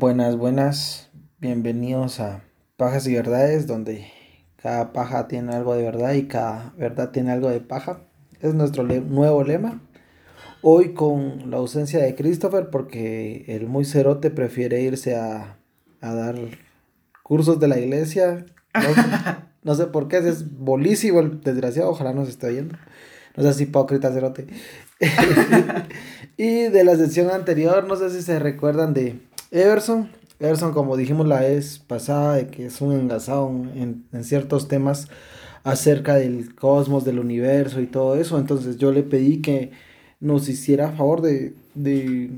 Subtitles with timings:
[0.00, 1.10] Buenas, buenas.
[1.40, 2.44] Bienvenidos a
[2.76, 4.06] Pajas y Verdades, donde
[4.54, 8.02] cada paja tiene algo de verdad y cada verdad tiene algo de paja.
[8.40, 9.80] Es nuestro le- nuevo lema.
[10.62, 15.58] Hoy con la ausencia de Christopher, porque el muy cerote prefiere irse a,
[16.00, 16.36] a dar
[17.24, 18.46] cursos de la iglesia.
[18.74, 21.90] No, no sé por qué, es bolísimo el desgraciado.
[21.90, 22.76] Ojalá nos esté oyendo.
[23.36, 24.46] No seas hipócrita, cerote.
[26.36, 30.10] y de la sesión anterior, no sé si se recuerdan de Everson.
[30.40, 35.08] Everson, como dijimos la vez pasada, de que es un engasado en, en ciertos temas
[35.64, 38.38] acerca del cosmos, del universo y todo eso.
[38.38, 39.72] Entonces yo le pedí que
[40.20, 42.30] nos hiciera favor de, de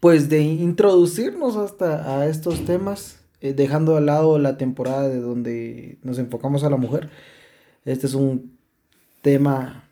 [0.00, 5.98] pues de introducirnos hasta a estos temas, eh, dejando de lado la temporada de donde
[6.02, 7.10] nos enfocamos a la mujer.
[7.84, 8.56] Este es un
[9.22, 9.84] tema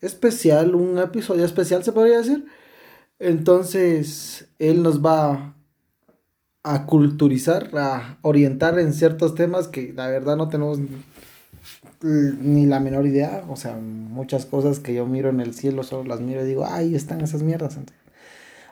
[0.00, 2.46] especial, un episodio especial se podría decir.
[3.18, 5.54] Entonces, él nos va
[6.62, 10.80] a culturizar, a orientar en ciertos temas que la verdad no tenemos
[12.02, 13.44] ni, la menor idea.
[13.48, 16.66] O sea, muchas cosas que yo miro en el cielo, solo las miro y digo,
[16.66, 17.78] ahí están esas mierdas.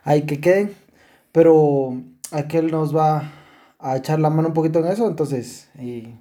[0.02, 0.72] Hay que queden.
[1.32, 3.32] Pero aquel nos va
[3.78, 5.08] a echar la mano un poquito en eso.
[5.08, 6.14] Entonces, y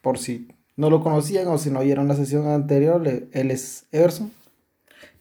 [0.00, 4.32] por si no lo conocían o si no oyeron la sesión anterior, él es Everson.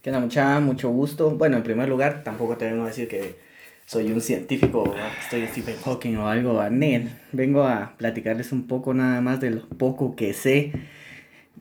[0.02, 0.60] ¿Qué onda, mucha?
[0.60, 1.32] Mucho gusto.
[1.32, 3.36] Bueno, en primer lugar, tampoco te vengo a decir que
[3.86, 7.10] soy un científico, estoy Stephen Hawking o algo, a Nel.
[7.32, 10.72] Vengo a platicarles un poco nada más de lo poco que sé,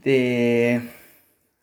[0.05, 0.81] de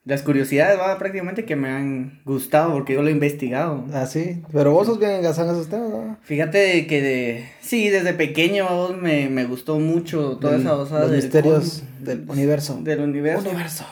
[0.04, 3.84] las curiosidades, va, prácticamente que me han gustado porque yo lo he investigado.
[3.92, 4.42] Ah, sí.
[4.52, 6.16] Pero vos sos bien engasado en esos temas, ¿no?
[6.22, 11.00] Fíjate que de, sí, desde pequeño vos, me, me gustó mucho toda Del- esa osada
[11.02, 12.78] los del misterios del universo.
[12.82, 13.48] Del universo.
[13.48, 13.86] Universo.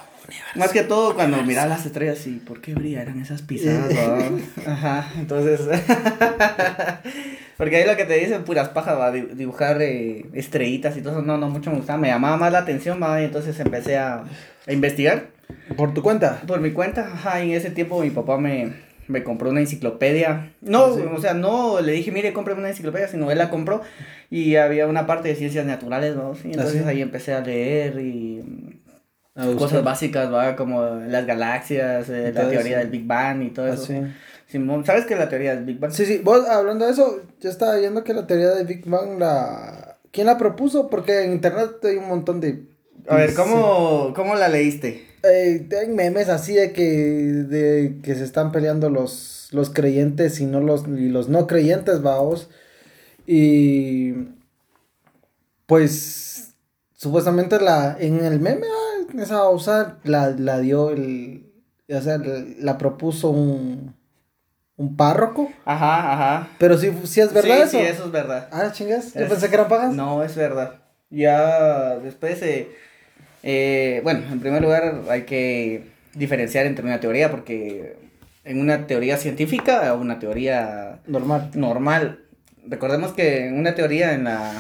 [0.57, 3.93] Más que todo cuando miras las estrellas y ¿por qué brillarán esas pisadas?
[3.95, 4.31] va?
[4.73, 5.61] Ajá, entonces.
[7.57, 11.13] Porque ahí lo que te dicen puras pajas, va, di- dibujar eh, estrellitas y todo
[11.15, 11.23] eso.
[11.23, 11.99] No, no, mucho me gustaba.
[11.99, 14.25] Me llamaba más la atención, va, y entonces empecé a,
[14.67, 15.29] a investigar
[15.77, 16.41] Por tu cuenta.
[16.47, 17.09] por mi cuenta.
[17.13, 18.73] Ajá, y en ese tiempo mi papá me,
[19.07, 20.51] me compró una enciclopedia.
[20.63, 21.03] No, Ah, sí.
[21.15, 23.83] o sea, no le dije, mire, cómprame una enciclopedia, sino él la compró
[24.31, 26.35] y había una parte de ciencias naturales, ¿no?
[26.35, 26.89] Sí, entonces sí?
[26.89, 28.74] ahí empecé a leer y
[29.59, 30.55] cosas básicas, ¿va?
[30.57, 33.85] Como las galaxias, eh, la teoría del Big Bang y todo Ah, eso.
[33.87, 34.01] sí.
[34.47, 35.91] Simón, ¿sabes qué es la teoría del Big Bang?
[35.93, 36.19] sí, sí.
[36.23, 39.97] Vos, hablando de eso, yo estaba viendo que la teoría de Big Bang la...
[40.13, 40.89] ¿Quién la propuso?
[40.89, 42.63] Porque en internet hay un montón de...
[43.09, 45.05] A ver, ¿cómo, ¿cómo la leíste?
[45.25, 50.47] Eh, hay memes así de que, de que se están peleando los, los creyentes y
[50.47, 52.49] no los, y los no creyentes, vamos.
[53.27, 54.13] Y
[55.67, 56.55] pues
[56.95, 58.84] supuestamente la, en el meme, ah,
[59.19, 61.47] esa babosa la, la dio el,
[61.89, 62.19] o sea,
[62.59, 63.95] la propuso un,
[64.77, 65.51] un párroco.
[65.65, 66.49] Ajá, ajá.
[66.59, 67.71] Pero sí, sí es verdad sí, eso.
[67.79, 68.49] Sí, eso es verdad.
[68.53, 69.95] Ah, chingas, yo Es- pensé que eran pagas.
[69.95, 70.75] No, es verdad.
[71.11, 72.69] Ya después, eh,
[73.43, 77.97] eh, bueno, en primer lugar hay que diferenciar entre una teoría porque
[78.45, 81.51] en una teoría científica o una teoría Normal.
[81.55, 82.21] normal,
[82.67, 84.53] recordemos que en una teoría en la,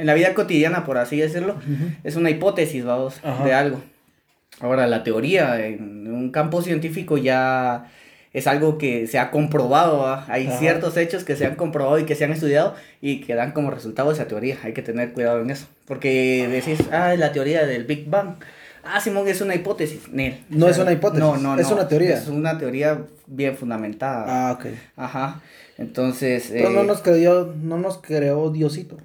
[0.00, 1.56] en la vida cotidiana, por así decirlo,
[2.04, 3.44] es una hipótesis, vamos, Ajá.
[3.44, 3.82] de algo.
[4.60, 7.90] Ahora, la teoría en un campo científico ya
[8.32, 10.24] es algo que se ha comprobado, ¿va?
[10.28, 10.58] hay Ajá.
[10.58, 13.70] ciertos hechos que se han comprobado y que se han estudiado y que dan como
[13.70, 17.84] resultado esa teoría, hay que tener cuidado en eso, porque decís, ah, la teoría del
[17.84, 18.36] Big Bang,
[18.84, 20.44] ah, Simón, es una hipótesis, Nel.
[20.48, 22.16] No es una hipótesis, no, no, es no, una teoría.
[22.16, 24.24] Es una teoría bien fundamentada.
[24.28, 24.66] Ah, ok.
[24.96, 25.40] Ajá,
[25.76, 26.50] entonces...
[26.52, 28.96] Pero no eh, nos creó, no nos creó Diosito.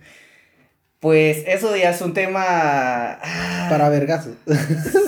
[1.05, 2.41] Pues eso ya es un tema...
[3.21, 4.33] ah, Para vergazos.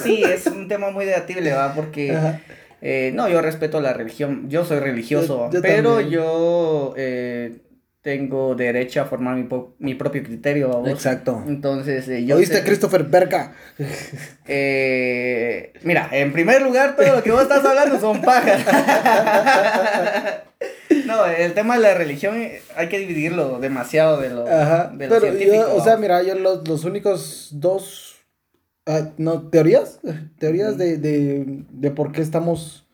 [0.03, 1.73] Sí, es un tema muy debatible, ¿va?
[1.73, 2.11] Porque...
[2.15, 2.39] Ajá.
[2.83, 6.11] Eh, no, yo respeto la religión, yo soy religioso, Yo- yo pero también.
[6.11, 7.57] yo eh,
[8.03, 9.43] tengo derecho a formar
[9.79, 10.83] mi, propio criterio.
[10.85, 11.43] Exacto.
[11.47, 12.35] Entonces, eh, yo...
[12.35, 13.53] ¿Oíste, sé- Christopher Berka?
[14.45, 18.61] eh, mira, en primer lugar, todo lo que vos estás hablando son pajas.
[21.05, 22.35] no, el tema de la religión
[22.75, 24.91] hay que dividirlo demasiado de lo, Ajá.
[24.93, 25.55] de lo Pero científico.
[25.55, 28.15] yo, o sea, mira, yo los, los únicos dos,
[28.85, 29.99] ah, no, teorías,
[30.39, 32.85] teorías de, de, de por qué estamos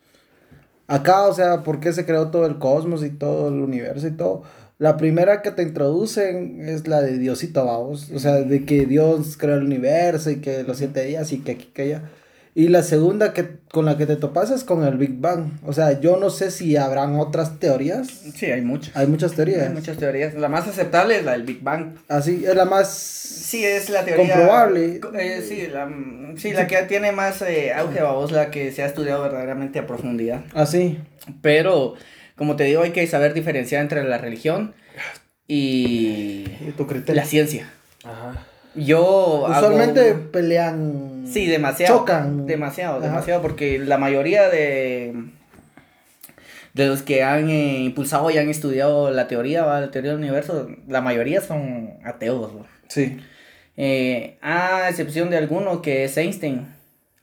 [0.87, 4.11] acá, o sea, por qué se creó todo el cosmos y todo el universo y
[4.11, 4.43] todo.
[4.79, 9.37] La primera que te introducen es la de Diosito, vamos, o sea, de que Dios
[9.37, 12.09] creó el universo y que los siete días y que aquí, que allá.
[12.55, 15.53] Y la segunda que, con la que te topas es con el Big Bang.
[15.65, 18.07] O sea, yo no sé si habrán otras teorías.
[18.35, 18.95] Sí, hay muchas.
[18.95, 19.63] Hay muchas teorías.
[19.67, 20.35] Hay muchas teorías.
[20.35, 21.95] La más aceptable es la del Big Bang.
[22.07, 22.93] Así, es la más...
[22.93, 24.27] Sí, es la teoría.
[24.35, 24.99] Comprobable.
[24.99, 25.89] co- eh, sí, la,
[26.37, 29.87] sí, la que tiene más eh, auge, vamos, la que se ha estudiado verdaderamente a
[29.87, 30.41] profundidad.
[30.53, 30.99] Así.
[31.41, 31.95] Pero,
[32.35, 34.75] como te digo, hay que saber diferenciar entre la religión
[35.47, 37.19] y ¿Y tu criterio?
[37.21, 37.69] la ciencia.
[38.03, 38.45] Ajá.
[38.75, 41.25] Yo Usualmente hago- pelean.
[41.27, 41.99] Sí, demasiado.
[41.99, 42.45] Chocan.
[42.45, 43.05] Demasiado, Ajá.
[43.07, 45.13] demasiado, porque la mayoría de,
[46.73, 49.79] de los que han eh, impulsado y han estudiado la teoría, ¿va?
[49.79, 52.55] la teoría del universo, la mayoría son ateos.
[52.57, 52.65] ¿va?
[52.87, 53.17] Sí.
[53.77, 56.67] Eh, a excepción de alguno que es Einstein.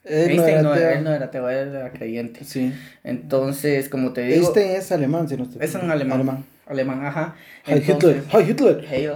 [0.05, 0.91] Él no Einstein era no, ateo.
[0.91, 2.45] él no era ateo, él era creyente.
[2.45, 2.73] Sí.
[3.05, 6.45] Entonces, como te digo, Este es alemán, si no estoy es un alemán.
[6.67, 7.35] Alemán, ajá.
[7.67, 8.49] Heil Entonces, Hitler.
[8.81, 8.87] Hitler.
[8.91, 9.13] Heil,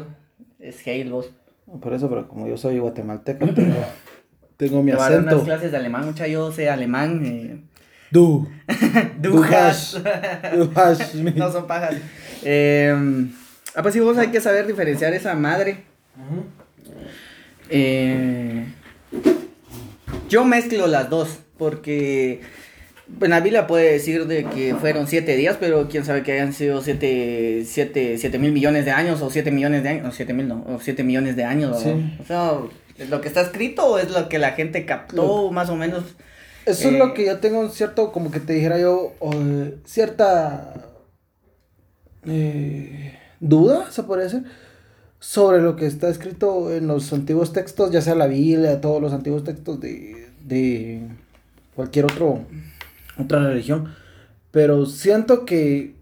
[0.60, 1.30] es Heil vos.
[1.80, 3.74] Por eso, pero como yo soy guatemalteco, tengo,
[4.56, 5.44] tengo mi Te va a dar unas acento.
[5.46, 7.22] clases de alemán, mucha yo sé alemán.
[7.24, 7.60] Eh,
[8.10, 8.46] Du.
[9.18, 9.96] du hast.
[10.54, 11.34] Du hast mich.
[11.34, 11.96] No son pajas.
[12.44, 12.94] Eh,
[13.74, 15.78] ah, pues sí, vos hay que saber diferenciar esa madre.
[17.70, 18.66] Eh,
[20.28, 22.40] yo mezclo las dos, porque
[23.20, 26.52] en la Biblia puede decir de que fueron siete días, pero quién sabe que hayan
[26.52, 30.32] sido siete, siete, siete mil millones de años o siete millones de años, no, siete
[30.32, 31.84] mil no, o siete millones de años.
[32.20, 32.58] O sea,
[32.98, 36.04] ¿es lo que está escrito o es lo que la gente captó más o menos?
[36.66, 39.32] Eso es Eh, lo que yo tengo un cierto, como que te dijera yo, o,
[39.34, 40.74] eh, cierta
[42.26, 44.44] eh, duda, se podría decir,
[45.20, 49.12] sobre lo que está escrito en los antiguos textos, ya sea la Biblia, todos los
[49.12, 51.02] antiguos textos de, de
[51.74, 52.40] cualquier otro,
[53.18, 53.94] otra religión.
[54.50, 55.96] Pero siento que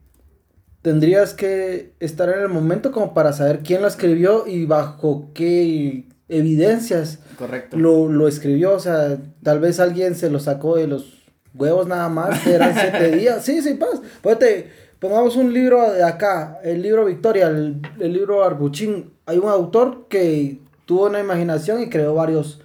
[0.83, 6.07] tendrías que estar en el momento como para saber quién lo escribió y bajo qué
[6.29, 7.77] evidencias Correcto.
[7.77, 11.23] lo, lo escribió, o sea, tal vez alguien se lo sacó de los
[11.55, 13.45] huevos nada más, que eran siete días.
[13.45, 14.01] Sí, sí, paz.
[14.21, 19.13] Ponte, pongamos un libro de acá, el libro Victoria, el, el libro Arbuchín.
[19.27, 22.61] Hay un autor que tuvo una imaginación y creó varios,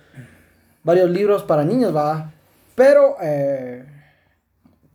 [0.83, 2.31] varios libros para niños, va.
[2.75, 3.83] Pero, eh,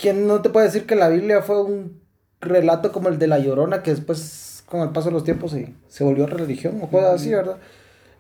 [0.03, 2.03] ¿quién no te puede decir que la Biblia fue un
[2.41, 5.73] relato como el de la Llorona, que después, con el paso de los tiempos, se,
[5.89, 7.57] se volvió religión o cosas así, ¿verdad?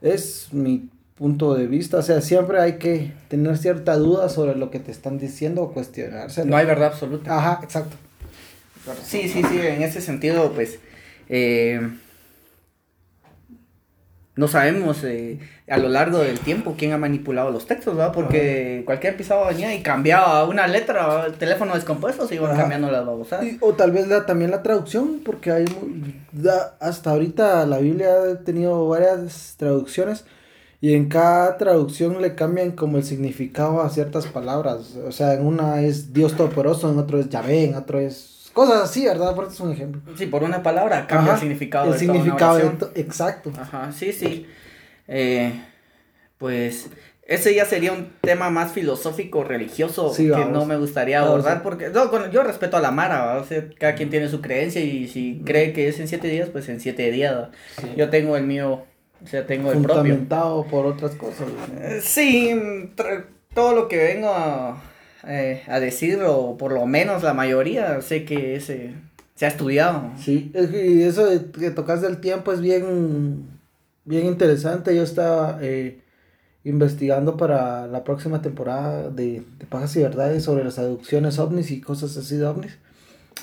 [0.01, 4.71] Es mi punto de vista, o sea, siempre hay que tener cierta duda sobre lo
[4.71, 6.51] que te están diciendo o cuestionárselo.
[6.51, 7.37] No hay verdad absoluta.
[7.37, 7.97] Ajá, exacto.
[9.05, 10.79] Sí, sí, sí, en ese sentido, pues,
[11.29, 11.81] eh,
[14.35, 15.39] no sabemos eh,
[15.69, 18.13] a lo largo del tiempo quién ha manipulado los textos, ¿verdad?
[18.13, 21.27] Porque cualquier pisado venía y cambiaba una letra, ¿verdad?
[21.27, 22.61] el teléfono descompuesto, se iban Ajá.
[22.63, 23.45] cambiando las babosadas.
[23.45, 25.65] Y- o tal vez la, también la traducción, porque hay
[26.33, 30.25] da- hasta ahorita la Biblia ha tenido varias traducciones
[30.81, 34.97] y en cada traducción le cambian como el significado a ciertas palabras.
[35.07, 38.83] O sea, en una es Dios Todopoderoso, en otro es Yahvé, en otro es cosas
[38.83, 39.35] así, ¿verdad?
[39.35, 40.01] Por eso es un ejemplo.
[40.17, 42.79] Sí, por una palabra cambia Ajá, el significado el de toda una significado de oración.
[42.79, 43.53] to- exacto.
[43.59, 44.47] Ajá, sí, sí.
[45.09, 45.53] Eh,
[46.39, 46.89] pues
[47.27, 51.61] ese ya sería un tema más filosófico, religioso, Sí, que no me gustaría abordar, sí.
[51.63, 54.81] porque no, con- yo respeto a la Mara, o sea, cada quien tiene su creencia
[54.81, 57.35] y si cree que es en siete días, pues en siete días.
[57.35, 57.51] ¿va?
[57.97, 58.85] Yo tengo el mío,
[59.23, 60.03] o sea, tengo el propio.
[60.03, 61.47] Fundamentado por otras cosas.
[61.49, 61.81] ¿no?
[61.81, 62.51] Eh, Sí,
[62.97, 64.83] tra- todo lo que vengo a,
[65.27, 68.95] eh, a decir, o por lo menos la mayoría, sé que ese
[69.35, 70.11] se ha estudiado.
[70.19, 73.47] Sí, y eso de que tocas del tiempo es bien,
[74.05, 74.95] bien interesante.
[74.95, 76.01] Yo estaba eh,
[76.65, 81.81] investigando para la próxima temporada de, de Pajas y Verdades sobre las aducciones ovnis y
[81.81, 82.79] cosas así de ovnis.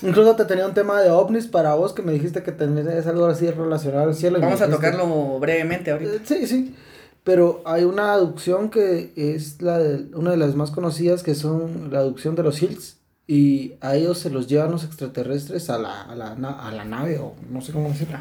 [0.02, 3.26] Incluso te tenía un tema de ovnis para vos que me dijiste que tenías algo
[3.26, 4.40] así relacionado al cielo.
[4.40, 6.14] Vamos a dijiste- tocarlo brevemente ahorita.
[6.14, 6.74] Eh, Sí, sí.
[7.24, 11.90] Pero hay una aducción que es la de, una de las más conocidas, que son
[11.92, 12.96] la aducción de los Hills.
[13.26, 17.18] Y a ellos se los llevan los extraterrestres a la, a la, a la nave,
[17.18, 18.18] o no sé cómo decirlo.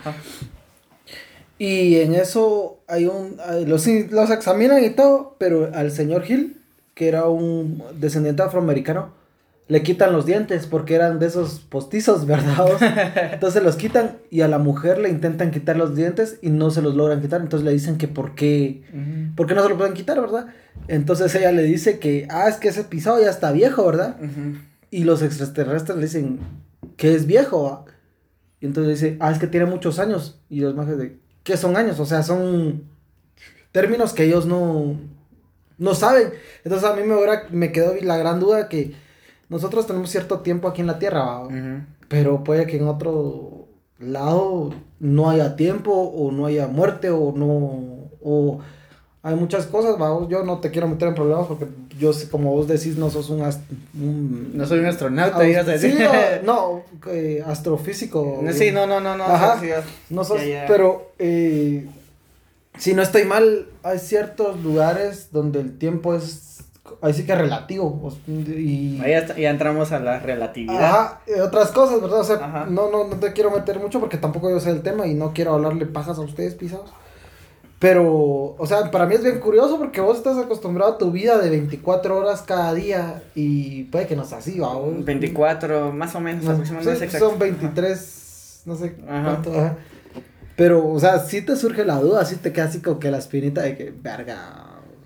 [1.58, 3.38] Y en eso hay un.
[3.66, 6.62] Los, los examinan y todo, pero al señor Hill,
[6.94, 9.19] que era un descendiente afroamericano,
[9.70, 12.72] le quitan los dientes porque eran de esos postizos, ¿verdad?
[13.34, 16.82] Entonces los quitan y a la mujer le intentan quitar los dientes y no se
[16.82, 17.40] los logran quitar.
[17.40, 18.82] Entonces le dicen que por qué,
[19.36, 20.48] por qué no se lo pueden quitar, ¿verdad?
[20.88, 24.18] Entonces ella le dice que, ah, es que ese pisado ya está viejo, ¿verdad?
[24.90, 26.40] Y los extraterrestres le dicen
[26.98, 27.86] que es viejo.
[28.62, 30.42] Y entonces dice, ah, es que tiene muchos años.
[30.50, 32.00] Y los majes de, ¿qué son años?
[32.00, 32.86] O sea, son
[33.72, 35.00] términos que ellos no,
[35.78, 36.32] no saben.
[36.64, 37.16] Entonces a mí me,
[37.52, 38.96] me quedó la gran duda que
[39.50, 41.40] nosotros tenemos cierto tiempo aquí en la Tierra.
[41.42, 41.84] Ujú.
[42.08, 43.68] pero puede que en otro
[44.00, 48.10] lado no haya tiempo o no haya muerte o no...
[48.22, 48.60] O,
[49.22, 50.28] hay muchas cosas, ¿va?
[50.30, 51.68] yo no te quiero meter en problemas porque
[52.00, 53.42] yo sé, como vos decís, no sos un...
[53.42, 53.60] ast-
[53.94, 55.92] un- No soy un astronauta, ibas a decir.
[55.92, 56.04] Sí,
[56.44, 56.54] no,
[57.06, 58.40] no, eh, astrofísico.
[58.42, 59.26] No, sí, no, no, no, no.
[59.26, 59.60] Ajá.
[59.60, 59.68] sí,
[60.10, 60.40] No sos,
[60.70, 61.90] pero eh,
[62.78, 66.24] si no estoy mal, hay ciertos lugares donde el tiempo es
[67.02, 67.86] ahí sí que relativo.
[67.86, 70.84] o- Y, Ahí ya, ya entramos a la relatividad.
[70.84, 72.20] Ajá, eh, otras cosas, ¿verdad?
[72.20, 75.08] O sea, no, no, no te quiero meter mucho porque tampoco yo sé el tema
[75.08, 76.90] y no quiero hablarle pajas a ustedes, pisados.
[77.80, 78.06] Pero,
[78.58, 81.50] o sea, para mí es bien curioso porque vos estás acostumbrado a tu vida de
[81.50, 84.74] 24 horas cada día y puede que no sea así, ¿va?
[84.74, 85.06] vos?
[85.06, 87.10] 24, más o menos, No, aproximadamente.
[87.10, 89.52] sí, son 23, no sé cuánto.
[89.58, 89.78] ajá.
[90.58, 93.20] Pero, o sea, sí te surge la duda, sí te queda así como que la
[93.20, 94.66] espinita de que, verga.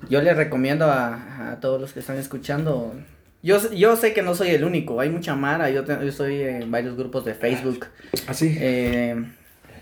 [0.10, 2.94] Yo les recomiendo a, a todos los que están escuchando.
[3.42, 5.70] Yo, yo sé que no soy el único, hay mucha mara.
[5.70, 7.88] Yo, te- yo estoy en varios grupos de Facebook
[8.28, 8.56] Así.
[8.60, 9.16] eh,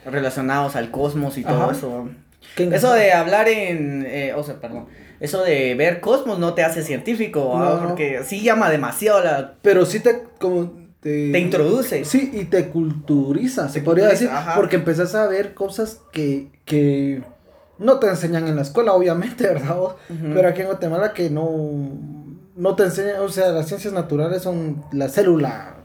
[0.05, 2.09] relacionados al cosmos y todo eso.
[2.55, 4.03] ¿Qué Eso de hablar en.
[4.07, 4.87] eh, o sea, perdón.
[5.19, 7.79] Eso de ver cosmos no te hace científico, ¿ah?
[7.81, 9.53] No, porque sí llama demasiado la.
[9.61, 11.31] Pero sí te, como, te...
[11.31, 12.03] Te introduce.
[12.05, 14.55] Sí, y te culturiza, se podría decir, ajá.
[14.55, 17.21] porque empezás a ver cosas que, que
[17.81, 19.75] no te enseñan en la escuela, obviamente, ¿verdad?
[20.07, 21.49] Pero aquí en Guatemala que no,
[22.55, 25.75] no te enseñan, o sea, las ciencias naturales son la célula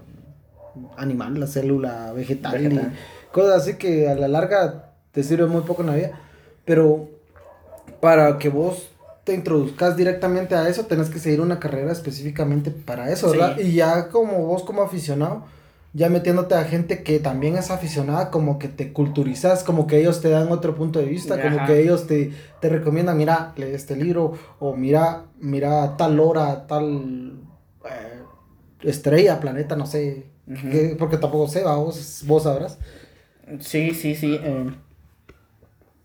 [0.97, 2.93] animal, la célula vegetal, Vegetal.
[2.93, 6.21] y cosas así que a la larga te sirve muy poco en la vida,
[6.67, 7.09] pero
[8.01, 8.89] para que vos
[9.25, 13.57] te introduzcas directamente a eso, tenés que seguir una carrera específicamente para eso, ¿verdad?
[13.57, 13.69] Sí.
[13.69, 15.45] Y ya como vos como aficionado,
[15.97, 20.21] ya metiéndote a gente que también es aficionada, como que te culturizas, como que ellos
[20.21, 23.97] te dan otro punto de vista, como que ellos te, te recomiendan, mira, lee este
[23.97, 27.41] libro, o mira, mira tal hora, tal
[27.87, 28.23] eh,
[28.83, 30.27] estrella, planeta, no sé,
[30.99, 32.77] porque tampoco sé, va, vos, vos sabrás.
[33.61, 34.39] Sí, sí, sí.
[34.39, 34.71] eh,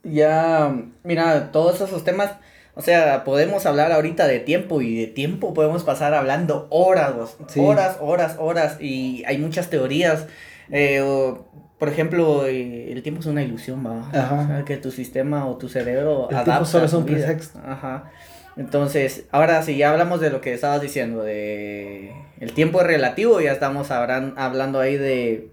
[0.03, 2.31] ya, mira, todos esos temas,
[2.75, 7.38] o sea, podemos hablar ahorita de tiempo y de tiempo podemos pasar hablando horas, vos,
[7.48, 7.60] Sí.
[7.60, 10.25] horas, horas, horas y hay muchas teorías.
[10.74, 11.48] eh, o,
[11.80, 14.08] por ejemplo, eh, el tiempo es una ilusión, va.
[14.18, 14.42] Ajá.
[14.44, 17.60] O sea, que tu sistema o tu cerebro El tiempo adapta solo es un pretexto.
[17.66, 18.10] Ajá.
[18.56, 23.42] Entonces, ahora sí, ya hablamos de lo que estabas diciendo, de el tiempo es relativo,
[23.42, 25.50] ya estamos hablan- hablando ahí de,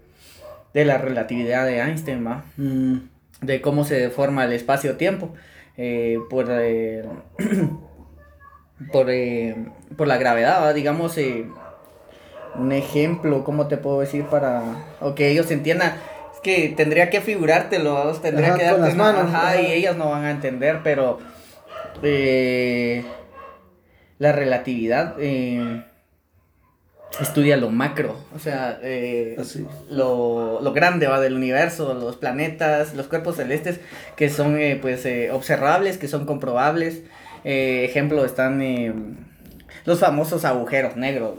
[0.73, 2.43] de la relatividad de Einstein, ¿va?
[2.57, 2.97] Mm,
[3.41, 5.33] de cómo se forma el espacio-tiempo
[5.81, 7.03] eh, por, eh,
[8.91, 9.55] por, eh,
[9.97, 10.73] por la gravedad, ¿va?
[10.73, 11.45] digamos, eh,
[12.59, 14.63] un ejemplo, ¿cómo te puedo decir para
[15.01, 15.93] o que ellos entiendan?
[16.33, 18.13] Es que tendría que figurártelo, ¿va?
[18.21, 19.61] tendría Ajá, que darte las una- manos, ajá, ajá.
[19.61, 21.19] y ellas no van a entender, pero
[22.03, 23.05] eh,
[24.17, 25.83] la relatividad eh,
[27.21, 29.35] estudia lo macro, o sea, eh,
[29.89, 33.79] lo, lo grande va del universo, los planetas, los cuerpos celestes
[34.15, 37.01] que son eh, pues eh, observables, que son comprobables.
[37.43, 38.93] Eh, ejemplo están eh,
[39.85, 41.35] los famosos agujeros negros.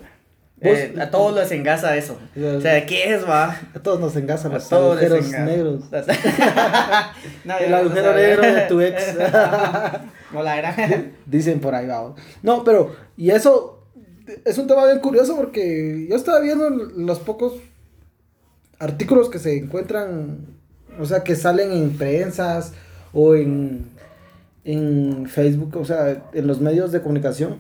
[0.63, 2.19] Eh, a todos les engasa eso.
[2.37, 3.59] O sea, ¿qué es, va?
[3.75, 5.85] A todos nos engasan los agujeros negros.
[7.45, 9.17] No, El no agujero negro de tu ex.
[10.35, 10.77] Hola, era.
[11.25, 12.21] Dicen por ahí, vamos.
[12.43, 13.80] No, pero, y eso
[14.45, 17.55] es un tema bien curioso porque yo estaba viendo los pocos
[18.79, 20.47] artículos que se encuentran,
[20.99, 22.73] o sea, que salen en prensas
[23.13, 23.87] o en,
[24.65, 27.59] en Facebook, o sea, en los medios de comunicación,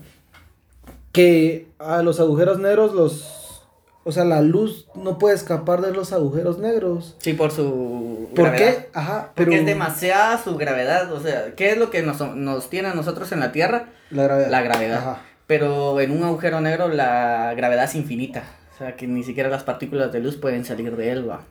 [1.12, 3.62] que a los agujeros negros los,
[4.04, 7.16] o sea, la luz no puede escapar de los agujeros negros.
[7.18, 8.76] Sí, por su ¿Por gravedad.
[8.76, 8.88] qué?
[8.94, 11.12] Ajá, Porque pero es demasiada su gravedad.
[11.12, 13.88] O sea, ¿qué es lo que nos, nos tiene a nosotros en la Tierra?
[14.10, 14.50] la gravedad.
[14.50, 14.98] La gravedad.
[14.98, 15.22] Ajá.
[15.50, 18.44] Pero en un agujero negro la gravedad es infinita.
[18.72, 21.42] O sea, que ni siquiera las partículas de luz pueden salir de él, va.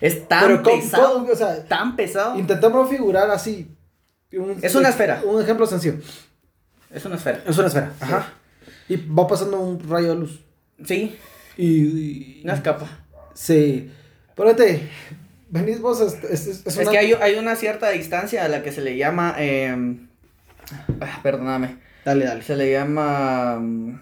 [0.00, 1.24] Es tan Pero ¿cómo- pesado.
[1.32, 2.36] o sea, Tan pesado.
[2.36, 3.68] Intentemos figurar así.
[4.32, 5.22] un- Es una esfera.
[5.24, 5.94] Un ejemplo sencillo.
[6.92, 7.44] Es una esfera.
[7.46, 7.92] Es una esfera.
[8.00, 8.32] Ajá.
[8.88, 10.40] Y va pasando un rayo de luz.
[10.84, 11.16] Sí,
[11.56, 11.66] Y.
[11.66, 12.88] y- no escapa.
[13.34, 13.88] Sí.
[14.34, 14.90] Ponete.
[15.48, 16.00] Venís vos.
[16.00, 18.80] Es, es, es, Es una- que hay, hay una cierta distancia a la que se
[18.80, 19.36] le llama.
[19.38, 19.96] eh,
[21.00, 21.84] ah, perdóname.
[22.04, 22.42] Dale, dale.
[22.42, 23.58] Se le llama.
[23.60, 24.00] mm,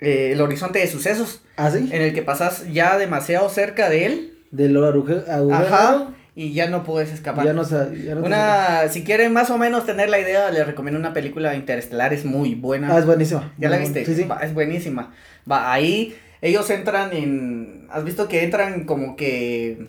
[0.00, 1.42] eh, el horizonte de sucesos.
[1.56, 1.88] ¿Ah, sí?
[1.92, 4.38] En el que pasas ya demasiado cerca de él.
[4.50, 5.24] Del agujero.
[5.52, 6.08] Ajá.
[6.34, 7.44] Y ya no puedes escapar.
[7.44, 10.98] Ya no, ya no Una, si quieren más o menos tener la idea, les recomiendo
[10.98, 12.94] una película Interestelar, es muy buena.
[12.94, 13.52] Ah, es buenísima.
[13.58, 14.06] ¿Ya la viste?
[14.06, 14.24] Sí, sí.
[14.24, 15.12] Va, es buenísima.
[15.50, 19.88] Va, ahí ellos entran en, ¿has visto que entran como que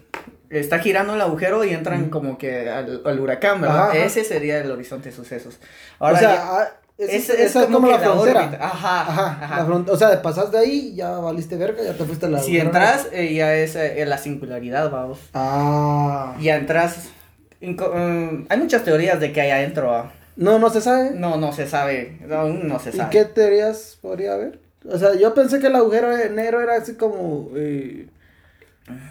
[0.50, 3.84] está girando el agujero y entran como que al, al huracán, ¿verdad?
[3.84, 3.98] Ajá, ajá.
[4.06, 5.60] Ese sería el horizonte de sucesos.
[6.00, 6.68] O Ahora sea, ya- ah,
[6.98, 8.42] es, es- esa es como la frontera.
[8.44, 8.66] órbita.
[8.66, 9.38] Ajá, Ajá.
[9.42, 9.68] ajá.
[9.70, 12.40] La o sea, pasas de ahí, ya valiste verga, ya te fuiste a la.
[12.40, 15.20] si entras, eh, ya es eh, la singularidad, vamos.
[15.34, 16.36] Ah.
[16.42, 17.10] Ya entras,
[17.62, 20.12] mm, hay muchas teorías de que hay adentro, ¿va?
[20.36, 21.12] No, no se sabe.
[21.12, 23.10] No, no se sabe, aún no se ¿Y sabe.
[23.10, 24.60] qué teorías podría haber?
[24.90, 27.50] O sea, yo pensé que el agujero negro era así como.
[27.56, 28.08] eh,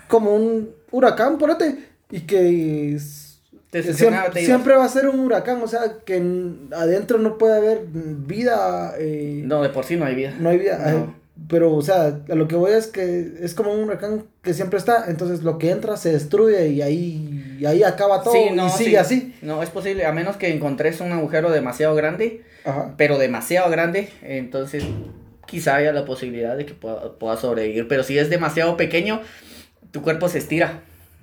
[0.09, 1.79] como un huracán, ponete.
[2.11, 2.95] Y que.
[2.95, 3.30] es-
[3.71, 7.57] Te Siempre, te va a ser un huracán, o sea, que en- adentro no puede
[7.57, 8.95] haber vida.
[8.99, 10.35] eh, No, de por sí no hay vida.
[10.39, 10.79] no hay vida.
[10.79, 10.99] No.
[10.99, 11.07] eh,
[11.49, 14.79] pero, o sea, a lo que voy es que es como un huracán que siempre
[14.79, 18.71] está, entonces lo que entra se destruye y ahí, y ahí acaba todo Sí, y
[18.71, 18.97] sigue sí.
[18.97, 19.35] así.
[19.41, 22.93] No, es posible, a menos que encontres un agujero demasiado grande, Ajá.
[22.99, 24.85] pero demasiado grande, entonces
[25.47, 27.89] quizá haya la posibilidad de que pueda, pueda sobrevivir.
[27.89, 29.21] Pero si es demasiado pequeño,
[29.93, 30.81] tu cuerpo se estira,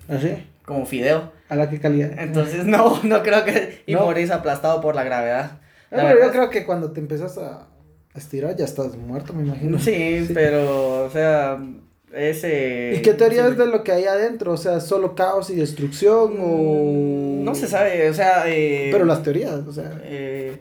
[0.10, 0.32] Así.
[0.68, 1.32] Como fideo.
[1.50, 2.12] ¿A la que calidad?
[2.20, 3.82] Entonces no, no creo que...
[3.88, 4.02] Y No.
[4.02, 5.62] morís aplastado por la gravedad.
[5.90, 7.68] No, La pero yo creo que cuando te empezás a
[8.14, 9.80] estirar ya estás muerto, me imagino.
[9.80, 11.58] Sí, pero, o sea,
[12.14, 12.96] ese...
[12.98, 14.52] ¿Y qué teoría es de lo que hay adentro?
[14.52, 17.40] O sea, solo caos y destrucción o...
[17.40, 18.44] Mm, No se sabe, o sea...
[18.48, 20.02] eh, Pero las teorías, o sea...
[20.04, 20.58] Eh,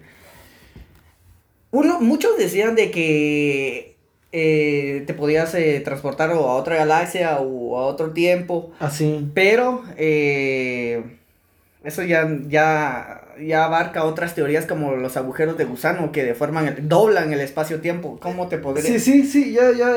[1.72, 3.95] uno, muchos decían de que
[4.38, 9.30] eh, te podías eh, transportar o a otra galaxia o a otro tiempo, Así.
[9.32, 11.02] pero eh,
[11.84, 16.86] eso ya, ya, ya abarca otras teorías como los agujeros de gusano que deforman, el-
[16.88, 18.18] doblan el espacio-tiempo.
[18.20, 18.84] ¿Cómo te podría...?
[18.84, 19.88] Sí, sí, sí, ya, ya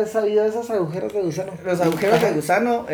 [0.00, 1.52] he, sabido esos agujeros de gusano.
[1.64, 2.86] Los agujeros de gusano,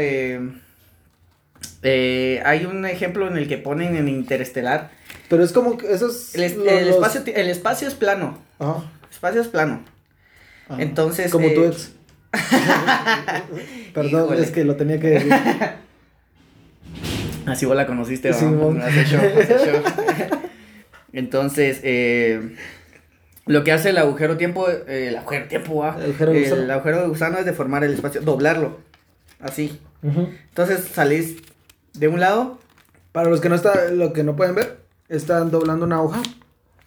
[1.83, 4.91] eh, hay un ejemplo en el que ponen en Interestelar.
[5.29, 5.79] Pero es como.
[5.81, 8.39] El, es- el los- espacio, el espacio es plano.
[8.59, 8.85] Ajá.
[9.05, 9.83] El espacio es plano.
[10.71, 10.83] Ajá.
[10.83, 11.93] Entonces, Como tu eh, ex.
[13.95, 14.43] Perdón, Híjole.
[14.43, 15.33] es que lo tenía que decir.
[17.47, 18.45] Así vos la conociste, hace
[19.05, 19.21] show.
[21.13, 22.55] Entonces, eh,
[23.47, 25.97] lo que hace el agujero tiempo, eh, el agujero tiempo, ¿va?
[25.97, 26.73] El agujero de el gusano.
[26.73, 28.79] agujero de gusano es deformar el espacio, doblarlo,
[29.41, 29.81] así.
[30.03, 31.37] Entonces salís
[31.95, 32.59] de un lado,
[33.13, 36.23] Para los que no está, lo que no pueden ver, están doblando una hoja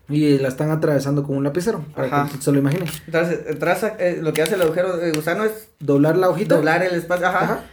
[0.09, 2.29] y la están atravesando con un lapicero, para Ajá.
[2.35, 2.87] que se lo imaginen.
[3.05, 6.55] entonces entras a- eh, lo que hace el agujero de gusano es Doblar la hojita.
[6.55, 7.39] doblar el espacio, ajá.
[7.43, 7.63] Ajá.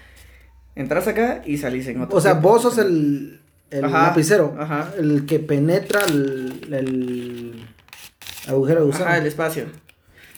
[0.77, 2.17] Entras acá y salís en otro.
[2.17, 2.51] O sea, tiempo.
[2.51, 4.93] vos sos el, el Ajá, lapicero, ajá.
[4.99, 7.65] el que penetra el, el
[8.49, 9.05] agujero de gusano.
[9.07, 9.65] Ajá, el espacio.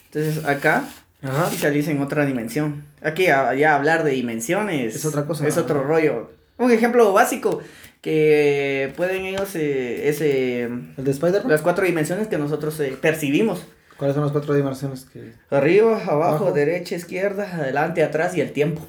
[0.06, 0.84] Entonces acá
[1.22, 1.50] Ajá.
[1.54, 2.84] y salís en otra dimensión.
[3.02, 5.46] Aquí ya hablar de dimensiones Es otra cosa.
[5.46, 6.30] Es otro rollo.
[6.58, 7.60] Un ejemplo básico
[8.02, 11.50] que pueden ellos eh, ese ¿El de Spider-Man?
[11.50, 13.64] las cuatro dimensiones que nosotros eh, percibimos.
[13.96, 15.32] ¿Cuáles son las cuatro dimensiones que...?
[15.50, 16.52] Arriba, abajo, Abajo.
[16.52, 18.82] derecha, izquierda, adelante, atrás y el tiempo.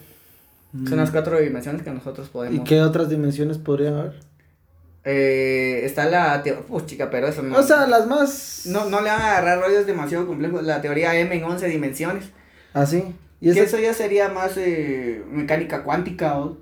[0.90, 2.58] Son las cuatro dimensiones que nosotros podemos.
[2.58, 2.62] Mm.
[2.62, 4.14] ¿Y qué otras dimensiones podrían haber?
[5.06, 6.64] Eh, está la teoría.
[6.68, 7.56] Pues chica, pero eso no.
[7.58, 8.64] O sea, las más...
[8.66, 10.64] no, no le van a agarrar rollos demasiado complejos.
[10.64, 12.26] La teoría M en 11 dimensiones.
[12.74, 13.04] Así.
[13.40, 16.58] Y Que ese- eso ya sería más eh, mecánica cuántica o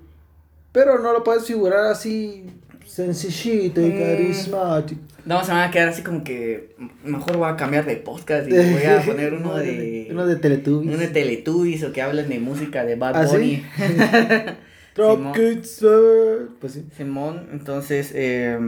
[0.72, 2.46] Pero no lo puedes figurar así
[2.86, 3.98] sencillito y Mm.
[3.98, 5.00] carismático.
[5.24, 8.52] No, se van a quedar así como que mejor voy a cambiar de podcast y
[8.52, 10.88] voy a poner uno de Uno de Teletubbies.
[10.90, 13.36] uno de Teletubbies o que hablen de música de Bad ¿Ah, sí?
[13.36, 13.64] Bunny.
[14.96, 15.32] Drop Simón.
[15.32, 16.38] Kids, eh.
[16.60, 16.86] Pues sí.
[16.96, 18.58] Simón, entonces eh,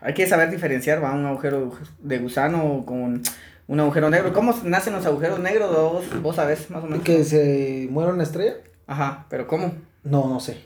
[0.00, 3.22] hay que saber diferenciar va un agujero de gusano con
[3.68, 4.32] un agujero negro.
[4.32, 5.74] ¿Cómo nacen los agujeros negros?
[5.74, 7.02] Vos, vos sabés más o menos.
[7.04, 8.54] ¿Que se muera una estrella?
[8.86, 9.74] Ajá, pero ¿cómo?
[10.04, 10.58] No, no sé.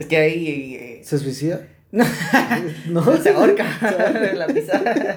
[0.00, 1.60] Es que ahí eh, ¿Se suicida?
[1.92, 2.04] No.
[2.88, 3.16] no.
[3.22, 3.66] se ahorca
[4.30, 5.16] en la pizarra.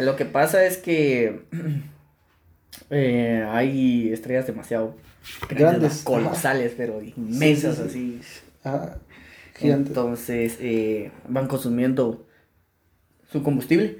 [0.00, 1.40] Lo que pasa es que
[2.90, 4.96] eh, hay estrellas demasiado
[5.48, 8.18] Grandes, colosales, pero inmensas Sí, sí, sí.
[8.22, 8.40] así.
[8.64, 8.96] Ah,
[9.58, 9.88] gigante.
[9.88, 12.26] Entonces eh, van consumiendo
[13.30, 13.98] su combustible.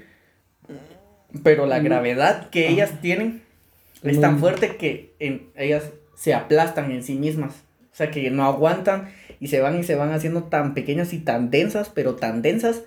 [1.43, 1.83] Pero la Mm.
[1.83, 2.73] gravedad que Ajá.
[2.73, 3.41] ellas tienen
[4.03, 4.39] es tan Mm.
[4.39, 5.83] fuerte que en, ellas
[6.15, 7.53] se aplastan en sí mismas.
[7.91, 9.09] O sea que no aguantan
[9.41, 12.83] y se van y se van haciendo tan pequeñas y tan densas, pero tan densas.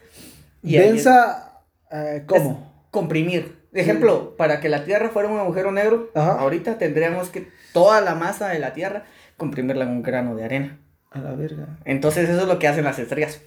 [0.62, 2.72] Y Densa, eh, ¿cómo?
[2.90, 3.58] comprimir.
[3.74, 6.38] Ejemplo, para que la Tierra fuera un agujero negro, Ajá.
[6.38, 9.04] ahorita tendríamos que toda la masa de la Tierra
[9.36, 10.78] comprimirla en un grano de arena.
[11.10, 11.66] A la verga.
[11.84, 13.40] Entonces eso es lo que hacen las estrellas.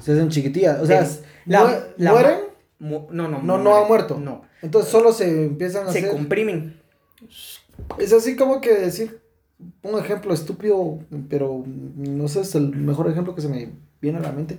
[0.00, 0.80] Se hacen chiquitillas.
[0.80, 2.38] O sea, Es- la- mue- la- mueren,
[2.78, 4.18] Mu- no, no, no, no han muerto.
[4.20, 4.42] No.
[4.60, 6.10] Entonces solo se empiezan a Se hacer.
[6.10, 6.78] comprimen.
[7.98, 9.20] Es así como que decir,
[9.82, 10.98] un ejemplo estúpido,
[11.28, 11.62] pero
[11.96, 14.58] no sé, es el mejor ejemplo que se me viene a la mente.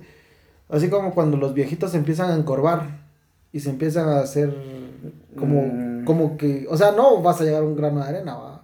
[0.68, 3.06] Así como cuando los viejitos se empiezan a encorvar
[3.52, 4.54] y se empiezan a hacer
[5.38, 6.04] como, Mm.
[6.04, 8.62] como que, o sea, no vas a llegar a un grano de arena, va.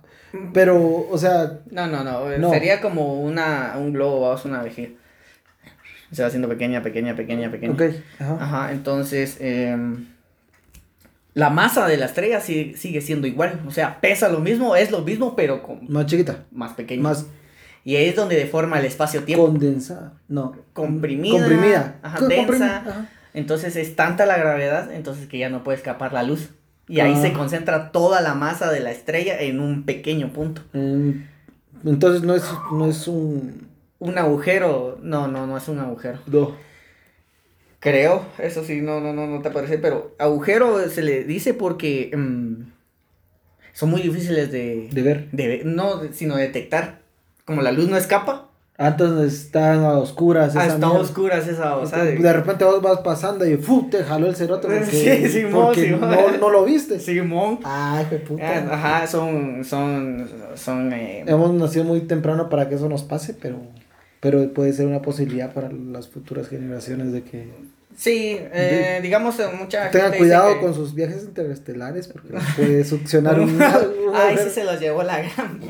[0.55, 2.38] Pero, o sea, No, no, no.
[2.38, 2.50] No.
[2.50, 4.90] Sería como una, un globo, vamos, una vejiga.
[6.11, 7.72] Se va haciendo pequeña, pequeña, pequeña, pequeña.
[7.74, 7.83] ok,
[8.18, 8.37] ajá.
[8.40, 10.07] Ajá, entonces em,
[11.35, 13.61] la masa de la estrella sigue, sigue siendo igual.
[13.66, 17.03] O sea, pesa lo mismo, es lo mismo, pero con Más chiquita, más pequeño.
[17.03, 17.27] más
[17.85, 19.47] Y ahí es donde deforma el espacio-tiempo.
[19.47, 20.55] condensada, no.
[20.73, 21.38] Comprimida.
[21.38, 21.97] Comprimida.
[22.03, 22.77] Ajá, densa.
[22.79, 23.09] ajá.
[23.35, 26.51] Entonces es tanta la gravedad, entonces que ya no puede escapar la luz.
[26.87, 27.23] Y ahí Ah.
[27.23, 30.61] se concentra toda la masa de la estrella en un pequeño punto.
[31.85, 33.68] Entonces no es, no es un,
[33.99, 34.99] un agujero.
[35.03, 36.18] No, no, no es un agujero.
[36.27, 36.53] No.
[37.83, 42.11] Creo, eso sí, no, no, no, no te parece, pero agujero se le dice porque
[42.16, 42.62] mm,
[43.73, 45.29] son muy difíciles de, De ver.
[45.33, 47.01] de ver, no, sino de detectar.
[47.45, 50.55] Como la luz no escapa, Antes están a oscuras.
[50.57, 51.01] ah, está mierda.
[51.01, 52.16] oscuras esa, o sea, de...
[52.18, 53.88] de- repente vos vas pasando y ¡fu!
[53.90, 56.09] te jaló el cerote porque, Sí, Simón, porque Simón.
[56.11, 57.01] no, no lo viste.
[57.01, 57.59] Simón.
[57.64, 58.45] Ay, qué puta.
[58.49, 63.35] Ah, Ajá, son, son, son, eh, Hemos nacido muy temprano para que eso nos pase,
[63.35, 63.57] pero,
[64.23, 67.49] pero puede ser una posibilidad para las futuras generaciones de que
[67.97, 72.33] sí, eh, digamos, eh, mucha tengan gente cuidado dice que- con sus viajes interestelares porque
[72.33, 74.45] los puede succionar un, agujero.
[74.45, 75.61] sí se los llevó la gran.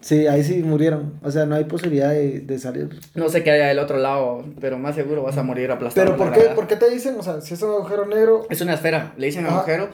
[0.00, 1.14] Sí, ahí sí murieron.
[1.22, 2.90] O sea, no hay posibilidad de, de salir.
[3.14, 6.04] No sé qué haya del otro lado, pero más seguro vas a morir aplastado.
[6.04, 6.54] Pero por ¿por la qué.
[6.56, 7.14] ¿por qué te dicen?
[7.18, 9.58] O sea, si es un agujero negro, Es una esfera, le dicen Ajá.
[9.58, 9.88] agujero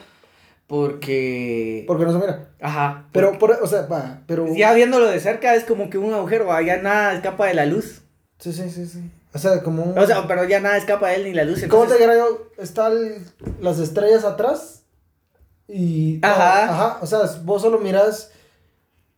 [0.66, 1.84] porque...
[1.86, 2.48] porque no se mira.
[2.60, 3.06] Ajá.
[3.12, 4.46] Pero, por, o sea, va, pero...
[4.54, 8.02] Ya viéndolo de cerca es como que un agujero, ya nada escapa de la luz.
[8.38, 9.10] Sí, sí, sí, sí.
[9.34, 9.98] O sea, como un...
[9.98, 11.60] O sea, pero ya nada escapa de él ni la luz.
[11.68, 12.48] ¿Cómo te entonces- dijera yo?
[12.56, 12.92] Están
[13.60, 14.82] las estrellas atrás
[15.66, 16.18] y...
[16.22, 16.64] Ajá.
[16.72, 18.30] Ajá, o sea, vos solo miras...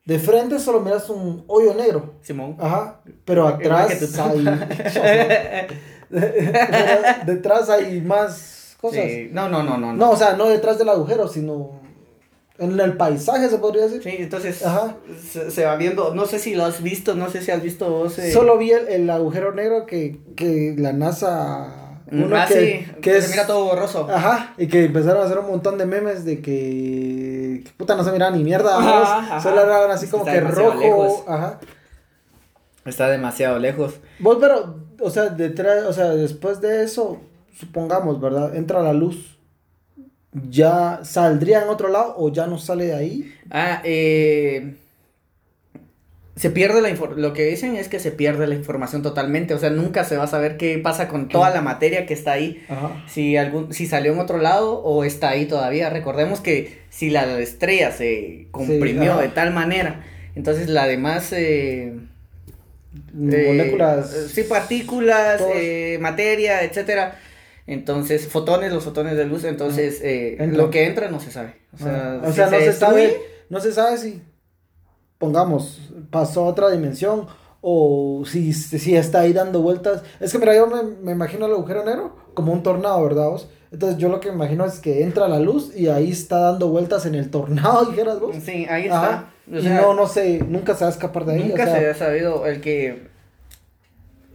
[0.06, 2.14] De frente solo miras un hoyo negro.
[2.22, 2.56] Simón.
[2.59, 4.44] Ajá, pero atrás hay...
[7.26, 9.00] Detrás hay más cosas.
[9.04, 9.92] Sí, No, no, no, no.
[9.92, 11.80] No, o sea, no detrás del agujero, sino
[12.61, 14.03] en el paisaje se podría decir.
[14.03, 14.96] Sí, entonces Ajá.
[15.29, 17.90] Se, se va viendo, no sé si lo has visto, no sé si has visto
[17.90, 18.18] vos.
[18.18, 21.96] eh, Solo vi el, el agujero negro que, que la NASA...
[22.11, 24.07] mm, ah, sí, que se mira todo borroso.
[24.11, 28.05] Ajá, y que empezaron a hacer un montón de memes de que, que puta no
[28.05, 29.40] se miraba ni mierda, Ajá, ajá.
[29.40, 31.25] solo eran así como Está que rojo, lejos.
[31.27, 31.61] ajá.
[32.85, 33.94] Está demasiado lejos.
[34.18, 37.20] Vos, pero, o sea, detrás, o sea, después de eso,
[37.59, 38.57] supongamos, ¿verdad?
[38.57, 39.38] Entra la luz,
[40.33, 43.35] ¿ya saldría en otro lado o ya no sale de ahí?
[43.51, 44.75] Ah, eh,
[46.37, 47.21] se pierde la información.
[47.23, 49.53] Lo que dicen es que se pierde la información totalmente.
[49.55, 52.33] O sea, nunca se va a saber qué pasa con toda la materia que está
[52.33, 52.64] ahí.
[52.69, 53.05] Ajá.
[53.09, 55.90] Si, algún, si salió en otro lado o está ahí todavía.
[55.90, 60.03] Recordemos que si la estrella se comprimió de tal manera,
[60.35, 61.33] entonces la demás...
[61.33, 61.93] eh,
[63.12, 64.12] Moléculas.
[64.14, 67.19] eh, sí, partículas, eh, materia, etcétera.
[67.70, 70.59] Entonces, fotones, los fotones de luz, entonces eh, Entra.
[70.59, 71.54] lo que entra no se sabe.
[71.72, 72.20] O sea, Ajá.
[72.24, 74.22] O si sea, no se destruye, sabe, no se sabe si,
[75.18, 77.28] pongamos, pasó a otra dimensión
[77.61, 80.02] o si, si está ahí dando vueltas.
[80.18, 83.48] Es que mira, yo me, me imagino el agujero negro como un tornado, ¿verdad vos?
[83.70, 86.70] Entonces yo lo que me imagino es que entra la luz y ahí está dando
[86.70, 88.35] vueltas en el tornado, dijeras vos.
[88.42, 89.12] Sí, ahí está.
[89.12, 89.30] Ajá.
[89.48, 91.48] O y no, no sé, nunca se va a escapar de ahí.
[91.50, 93.09] Nunca o sea, se ha sabido el que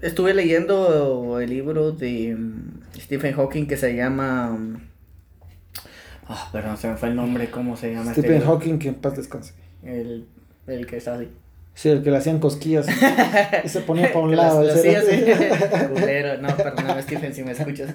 [0.01, 2.37] estuve leyendo el libro de
[2.99, 4.57] Stephen Hawking que se llama
[6.27, 8.41] ah perdón se me fue el nombre cómo se llama este Stephen?
[8.43, 9.53] Hawking, que en paz descanse.
[9.83, 10.25] el,
[10.67, 11.29] el que está así
[11.77, 12.87] Sí, el que le hacían cosquillas
[13.65, 14.63] y se ponía para un Que lado.
[14.63, 15.25] las- las- sí.
[15.93, 17.93] Culero, no perdóname Stephen si me escuchas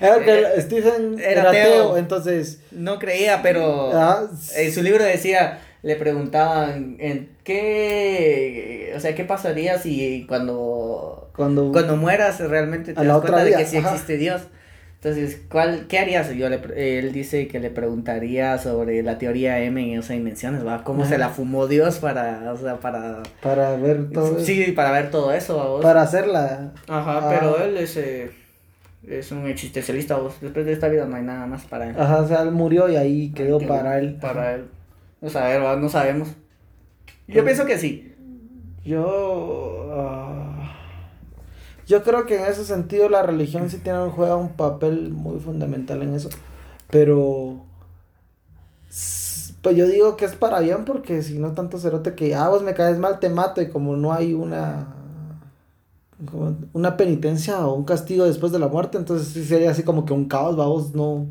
[0.00, 2.60] Era que el- Stephen Era era, ateo, entonces...
[2.70, 4.22] no creía pero ah,
[4.56, 11.72] en su libro decía le preguntaban en qué o sea qué pasaría si cuando cuando...
[11.72, 13.90] cuando mueras realmente te das cuenta de que sí ajá.
[13.92, 14.42] existe Dios.
[15.02, 16.30] Entonces, ¿cuál, ¿qué harías?
[16.34, 16.60] Yo le,
[16.98, 20.84] él dice que le preguntaría sobre la teoría M en esas dimensiones, ¿va?
[20.84, 23.22] ¿Cómo se la fumó Dios para, o sea, para...
[23.42, 24.44] Para ver todo eso.
[24.44, 25.82] Sí, para ver todo eso, ¿va vos?
[25.82, 26.74] Para hacerla.
[26.86, 27.30] Ajá, Ah.
[27.30, 28.30] pero él es, eh,
[29.08, 30.34] es un existencialista, vos.
[30.42, 31.96] Después de esta vida no hay nada más para él.
[31.98, 34.18] Ajá, o sea, él murió y ahí quedó Quedó para él.
[34.20, 34.64] Para él.
[35.20, 35.76] No saber, ¿va?
[35.76, 36.28] No sabemos.
[37.28, 38.14] Yo pienso que sí.
[38.84, 39.90] Yo.
[39.92, 40.76] ah,
[41.86, 46.02] yo creo que en ese sentido la religión sí tiene, juega un papel muy fundamental
[46.02, 46.30] en eso.
[46.90, 47.66] Pero.
[49.62, 52.62] Pues yo digo que es para bien porque si no tanto cerote que, ah, vos
[52.62, 53.60] me caes mal, te mato.
[53.60, 54.94] Y como no hay una.
[56.72, 60.14] una penitencia o un castigo después de la muerte, entonces sí sería así como que
[60.14, 61.26] un caos, vamos, no.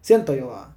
[0.00, 0.74] Siento yo, va.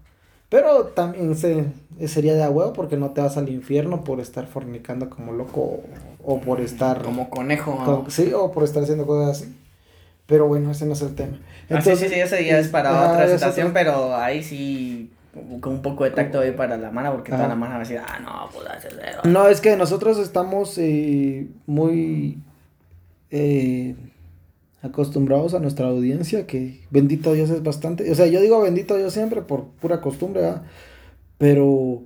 [0.50, 1.72] Pero también se,
[2.08, 5.62] sería de a huevo porque no te vas al infierno por estar fornicando como loco
[5.62, 5.84] o,
[6.24, 7.02] o por estar...
[7.02, 8.06] Como conejo.
[8.10, 9.56] sí, o por estar haciendo cosas así.
[10.26, 11.40] Pero bueno, ese no es el tema.
[11.70, 15.12] Ah, sí, sí, sí, ese ya es para ah, otra situación, pero ahí sí,
[15.60, 17.50] con un poco de tacto ahí para la mano, porque toda Ajá.
[17.50, 18.66] la mano va a decir, ah, no, pues.
[19.26, 22.40] No, es que nosotros estamos eh, muy
[23.30, 23.96] eh,
[24.82, 28.10] acostumbrados a nuestra audiencia, que bendito Dios es bastante.
[28.10, 30.64] O sea, yo digo bendito Dios siempre por pura costumbre, ¿verdad?
[31.42, 32.04] Pero.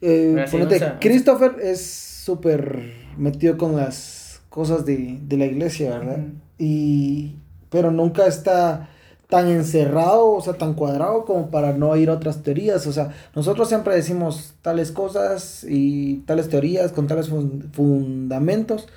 [0.00, 1.80] Eh, Pero sí, ponete, o sea, Christopher es
[2.24, 6.18] súper metido con las cosas de, de la iglesia, ¿verdad?
[6.58, 7.36] Y.
[7.70, 8.88] Pero nunca está
[9.28, 12.86] tan encerrado, o sea, tan cuadrado como para no ir a otras teorías.
[12.86, 18.88] O sea, nosotros siempre decimos tales cosas y tales teorías con tales fun- fundamentos.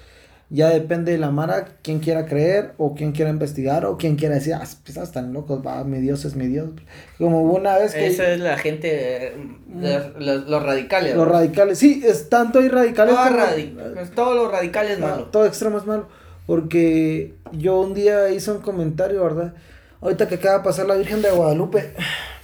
[0.53, 4.35] Ya depende de la Mara, quién quiera creer, o quién quiera investigar, o quién quiera
[4.35, 6.71] decir, ah, pues están locos, va, mi Dios es mi Dios.
[7.17, 8.05] Como una vez que.
[8.07, 9.33] Esa es la gente,
[9.73, 11.15] los, los, los radicales.
[11.15, 13.15] Los radicales, sí, es tanto hay radicales.
[13.15, 15.25] Todo, como- radi- todo lo radical es Ah, malo.
[15.27, 16.07] Todo extremo es malo.
[16.45, 19.53] Porque yo un día hice un comentario, ¿verdad?
[20.01, 21.93] Ahorita que acaba de pasar la Virgen de Guadalupe.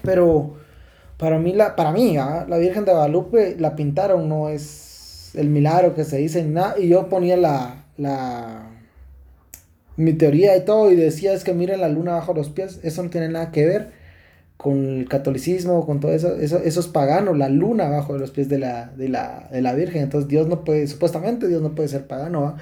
[0.04, 0.56] Pero
[1.18, 2.46] para mí, la, para mí, ¿ah?
[2.48, 6.76] la Virgen de Guadalupe la pintaron, no es el milagro que se dice nada.
[6.80, 8.70] Y yo ponía la, la,
[9.98, 12.80] mi teoría y todo, y decía es que miren la luna bajo los pies.
[12.84, 13.92] Eso no tiene nada que ver
[14.58, 18.58] con el catolicismo, con todo eso, eso, es pagano, la luna bajo los pies de
[18.58, 20.04] la, de la, de la Virgen.
[20.04, 22.58] Entonces Dios no puede, supuestamente Dios no puede ser pagano.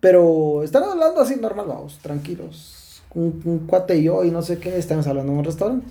[0.00, 3.02] Pero están hablando así normal, vamos, tranquilos.
[3.14, 5.86] Un, un cuate y yo y no sé qué, estamos hablando en un restaurante.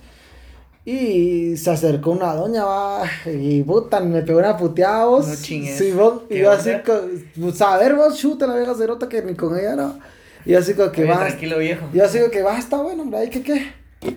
[0.86, 5.26] Y se acercó una doña, va, y puta, me pegó una puteada, vos.
[5.26, 5.78] No chingues.
[5.78, 6.82] Sí, vos, y ¿Qué yo así, onda?
[6.82, 7.00] co-
[7.40, 9.98] pues, vos, chuta la vieja cerota que ni con ella, ¿no?
[10.44, 11.18] Y así como que va.
[11.20, 11.86] tranquilo, viejo.
[11.94, 13.72] Yo así que va, está bueno, hombre, ahí que qué.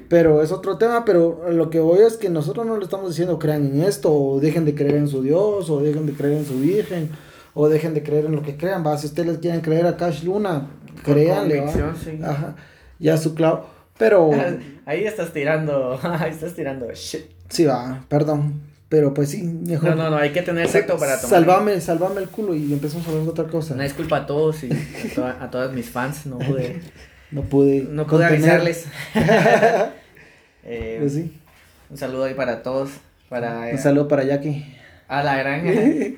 [0.09, 3.39] Pero es otro tema, pero lo que voy es que nosotros no le estamos diciendo
[3.39, 6.45] crean en esto, o dejen de creer en su Dios, o dejen de creer en
[6.45, 7.09] su Virgen,
[7.53, 8.97] o dejen de creer en lo que crean, va.
[8.97, 10.67] Si ustedes quieren creer a Cash Luna,
[11.05, 11.71] créanle, va.
[12.03, 12.19] sí.
[12.21, 12.57] Ajá,
[12.99, 13.76] ya su clavo.
[13.97, 14.31] Pero,
[14.85, 17.25] Ahí estás tirando, ahí estás tirando shit.
[17.49, 18.61] sí va, perdón.
[18.89, 19.89] Pero pues sí, mejor.
[19.89, 21.29] No, no, no, hay que tener tacto para tomar.
[21.29, 23.73] Salvame, salvame el culo y empezamos a hablar de otra cosa.
[23.73, 24.69] Una disculpa a todos y
[25.19, 26.79] a, a todas mis fans, no pude,
[27.31, 27.81] No pude.
[27.89, 28.61] no pude contener.
[28.61, 28.85] avisarles.
[30.63, 31.37] Eh, Pues sí.
[31.89, 32.89] Un saludo ahí para todos,
[33.29, 33.67] para...
[33.71, 34.73] Un saludo para Jackie.
[35.09, 35.71] A la granja.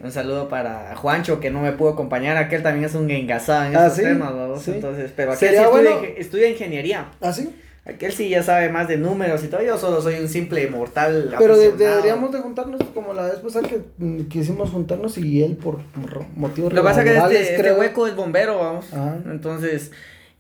[0.04, 2.38] Un saludo para Juancho que no me pudo acompañar.
[2.38, 4.04] Aquel también es un engasado en Ah, estos ¿sí?
[4.04, 4.64] temas, babos.
[4.64, 4.72] Sí.
[4.74, 7.06] Entonces, pero aquel sí estudia, bueno- estudia ingeniería.
[7.22, 7.50] ¿Ah, sí?
[7.86, 9.62] Aquel sí ya sabe más de números y todo.
[9.64, 11.34] Yo solo soy un simple mortal.
[11.40, 15.56] Pero de- deberíamos de juntarnos como la vez pasada que mm, quisimos juntarnos y él
[15.56, 18.94] por, por motivos Lo que pasa es que este, este hueco es bombero, vamos.
[18.94, 19.18] Ajá.
[19.26, 19.92] Entonces,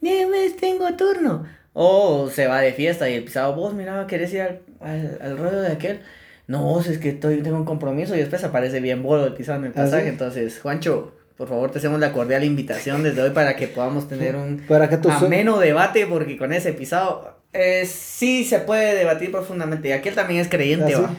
[0.01, 1.45] Nieves, tengo turno.
[1.73, 5.37] O se va de fiesta y el pisado, vos, mira, ¿querés ir al, al, al
[5.37, 6.01] rollo de aquel?
[6.47, 9.65] No, es que estoy, tengo un compromiso y después aparece bien bolo el pisado en
[9.65, 10.03] el ¿Ah, pasaje.
[10.03, 10.09] sí?
[10.09, 14.35] Entonces, Juancho, por favor, te hacemos la cordial invitación desde hoy para que podamos tener
[14.35, 19.87] un Para que ameno debate, porque con ese pisado eh, sí se puede debatir profundamente.
[19.87, 21.09] Y aquel también es creyente, ¿Ah, va.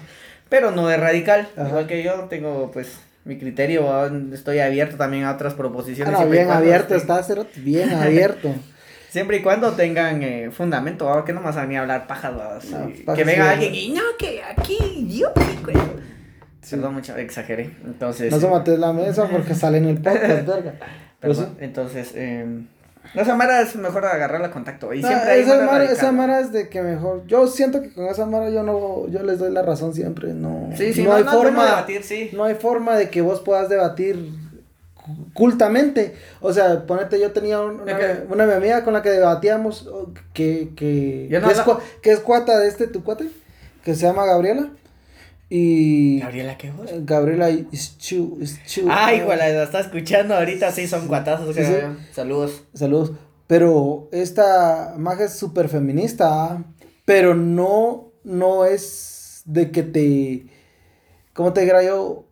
[0.50, 1.48] Pero no es radical.
[1.56, 1.68] Ajá.
[1.70, 4.10] Igual que yo, tengo pues mi criterio, ¿va?
[4.34, 6.12] estoy abierto también a otras Ah, proposiciones.
[6.12, 8.54] no, y bien abierto estén- está, Cerote, bien abierto.
[9.08, 11.24] Siempre y cuando tengan eh, fundamento, ¿va?
[11.24, 12.32] que no más a mí hablar pajas,
[12.66, 13.78] No, que pajas, venga sí, alguien ¿no?
[13.78, 15.32] y no, que aquí yo
[16.60, 16.70] pico.
[16.76, 17.76] Perdón, mucho, exageré.
[17.84, 20.74] Entonces, No se mates la mesa porque sale en el podcast, verga.
[21.20, 21.40] Pero sí.
[21.40, 22.64] perdón, entonces, eh,
[23.14, 24.92] esa mara es mejor agarrarla contacto.
[24.94, 27.26] Y No, siempre hay esa, mara esa mara es de que mejor.
[27.26, 30.32] Yo siento que con esa mara yo no, yo les doy la razón siempre.
[30.34, 31.64] No, Sí, sí, no, no, hay no bueno forma.
[31.66, 32.30] debatir, sí.
[32.32, 34.30] No hay forma de que vos puedas debatir
[35.34, 36.14] cultamente.
[36.40, 40.12] O sea, ponete, yo tenía un- una, una mi amiga con la que debatíamos oh,
[40.32, 41.60] que, que, no que, es,
[42.02, 43.28] que es cuata de este tu cuate,
[43.84, 44.70] que se llama Gabriela.
[45.52, 46.90] Y Gabriela, ¿qué vos?
[46.90, 48.86] eh, Gabriela is chu, is chu.
[48.88, 51.08] Ay, igual la está escuchando ahorita, sí, son.
[51.52, 51.72] Sí, sí.
[51.72, 51.96] yo.
[52.12, 52.62] Saludos.
[52.72, 53.12] Saludos.
[53.48, 56.64] Pero esta maga es súper feminista, ¿ah?
[57.04, 60.46] pero no, no es de que te,
[61.32, 62.26] ¿cómo te diría yo?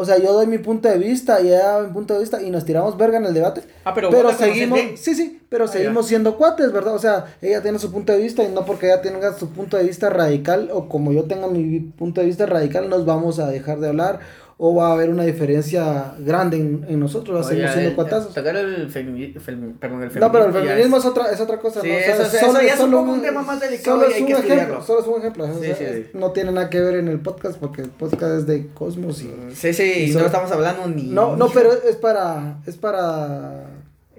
[0.00, 2.50] O sea, yo doy mi punto de vista y ella mi punto de vista y
[2.50, 3.60] nos tiramos verga en el debate.
[3.84, 5.72] Ah, pero, Pero, seguimos, sí, sí, pero Ah, ya.
[5.74, 6.94] seguimos siendo cuates, ¿verdad?
[6.94, 9.76] O sea, ella tiene su punto de vista y no porque ella tenga su punto
[9.76, 13.48] de vista radical o como yo tenga mi punto de vista radical nos vamos a
[13.50, 14.20] dejar de hablar
[14.62, 17.94] o va a haber una diferencia grande en, en nosotros, va a seguir siendo el-
[17.94, 18.34] cuatazos.
[18.34, 20.20] Tocar el, femi- femi- perdón, el feminismo.
[20.20, 21.80] No, pero el feminismo es, otra, es otra cosa.
[21.80, 21.94] Sí, ¿no?
[21.94, 24.16] O eso- sea, eso- eso ya es un un tema más delicado Solo y es
[24.16, 24.82] hay un que ejemplo.
[24.82, 25.44] Solo es un ejemplo.
[25.44, 26.10] o Sí, sea, sí, es- sí.
[26.12, 29.32] No tiene nada que ver en el podcast porque el podcast es de Cosmos y.
[29.54, 31.04] Sí, sí, Y y solo- no estamos hablando ni.
[31.04, 32.58] No, no, pero es para.
[32.66, 33.64] Es para.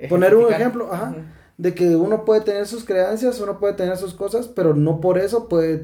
[0.09, 1.13] Poner un ejemplo, ajá.
[1.59, 5.19] De que uno puede tener sus creencias, uno puede tener sus cosas, pero no por
[5.19, 5.77] eso puede,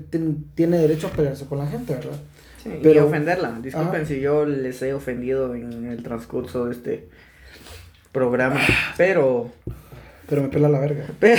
[0.56, 2.17] tiene derecho a pelearse con la gente, ¿verdad?
[2.62, 3.58] Sí, y Pero- ofenderla.
[3.62, 4.06] Disculpen Ajá.
[4.06, 7.08] si yo les he ofendido en el transcurso de este
[8.12, 8.60] programa.
[8.98, 9.52] Pero.
[10.30, 11.06] Pero me pela la verga.
[11.20, 11.38] Pe-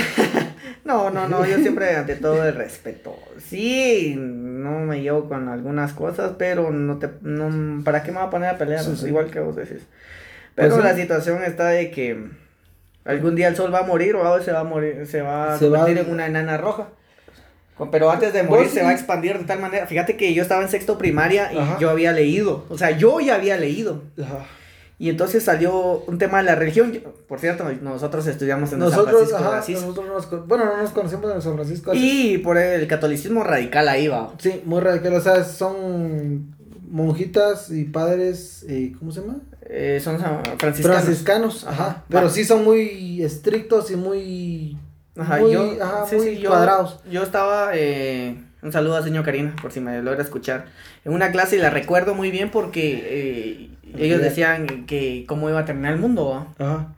[0.84, 3.14] No, no, no, yo siempre ante todo el respeto.
[3.38, 8.26] Sí, no me llevo con algunas cosas, pero no te, no, ¿para qué me voy
[8.28, 8.82] a poner a pelear?
[8.82, 9.08] Sí, sí.
[9.08, 9.82] Igual que vos decís.
[10.54, 10.88] Pero Pues sí.
[10.88, 12.24] la situación está de que
[13.04, 15.52] algún día el sol va a morir o algo se va a morir, se va
[15.54, 16.88] a Se va- convertir en una enana roja.
[17.90, 19.86] Pero antes de morir se va a expandir de tal manera.
[19.86, 21.78] Fíjate que yo estaba en sexto primaria y Ajá.
[21.78, 22.64] yo había leído.
[22.68, 24.02] O sea, yo ya había leído.
[24.20, 24.46] Ajá.
[25.00, 27.00] Y entonces salió un tema de la religión.
[27.28, 29.80] Por cierto, nosotros estudiamos en San Francisco de ajá, Asís.
[29.80, 31.92] nosotros nos bueno, no nos conocimos en San Francisco.
[31.92, 32.32] así.
[32.32, 34.32] Y por el catolicismo radical ahí va.
[34.38, 36.56] Sí, muy radical, o sea, son
[36.90, 39.36] monjitas y padres, eh, ¿cómo se llama?
[39.70, 40.18] Eh, son
[40.58, 41.02] franciscanos.
[41.02, 41.82] Franciscanos, ajá.
[41.84, 42.04] Ajá.
[42.08, 44.76] Pero sí son muy estrictos y muy,
[45.18, 47.00] Ajá, muy, yo, ajá, sí, muy sí, yo- cuadrados.
[47.10, 50.66] Yo estaba, eh, un saludo a señor Karina, por si me logra escuchar,
[51.04, 55.60] en una clase y la recuerdo muy bien porque eh, ellos decían que cómo iba
[55.60, 56.46] a terminar el mundo.
[56.58, 56.94] Ajá,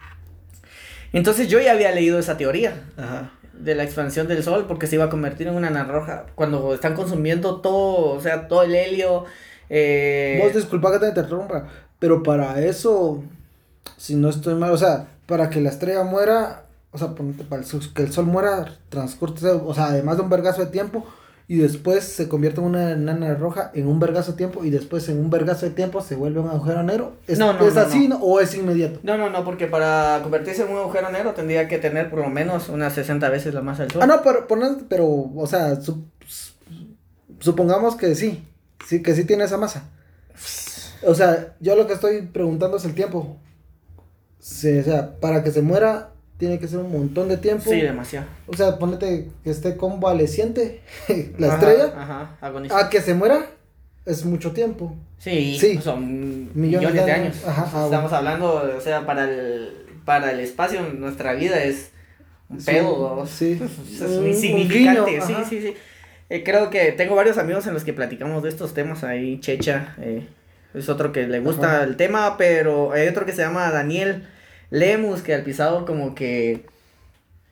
[1.13, 3.31] Entonces yo ya había leído esa teoría ajá.
[3.53, 6.75] de la expansión del sol porque se iba a convertir en una nana roja cuando
[6.75, 9.25] están consumiendo todo, o sea, todo el helio.
[9.69, 13.23] eh, Vos disculpa que te interrumpa, pero para eso,
[13.97, 17.63] si no estoy mal, o sea, para que la estrella muera, o sea, ponte para
[17.63, 21.05] el sol- que el sol muera, transcurre, o sea, además de un vergazo de tiempo,
[21.49, 25.09] y después se convierte en una enana roja en un vergazo de tiempo, y después
[25.09, 27.15] en un vergazo de tiempo se vuelve un agujero negro.
[27.27, 29.01] ¿Es, No, no, ¿es no, así o es inmediato?
[29.03, 32.29] No, no, no, porque para convertirse en un agujero negro tendría que tener por lo
[32.31, 34.03] menos unas 60 veces la masa del sol.
[34.03, 34.47] Ah, no, pero,
[34.89, 36.05] pero o sea, sup-
[37.41, 38.47] supongamos que sí,
[38.87, 39.85] sí, que sí tiene esa masa.
[41.07, 43.39] O sea, yo lo que estoy preguntando es el tiempo.
[44.39, 46.10] Sí, o sea, para que se muera
[46.41, 47.71] tiene que ser un montón de tiempo.
[47.71, 48.27] Sí, demasiado.
[48.49, 50.81] O sea, ponete que esté convaleciente
[51.39, 51.95] la Ajá, estrella.
[51.97, 52.85] Ajá, agonizante.
[52.85, 53.47] A que se muera
[54.07, 54.97] es mucho tiempo.
[55.19, 55.79] Sí, Sí.
[55.83, 56.55] son Millones
[56.93, 57.37] millones, de años.
[57.37, 57.47] años.
[57.47, 58.17] Ajá, ah, Estamos bueno.
[58.17, 59.69] hablando, o sea, para el,
[60.05, 61.91] para el espacio, nuestra vida es
[62.49, 63.27] un Sí, pedo.
[63.27, 63.61] sí.
[63.93, 65.11] Es Un- insignificante.
[65.13, 65.75] guiño, sí, sí, sí.
[66.31, 69.05] Eh, creo que tengo varios amigos en los que platicamos de estos temas.
[69.05, 70.27] Ahí Checha eh,
[70.75, 71.85] es otro que le gusta Ajá.
[71.85, 74.27] el tema, pero hay otro que se llama Daniel
[74.71, 76.65] Lemus, que al pisado como que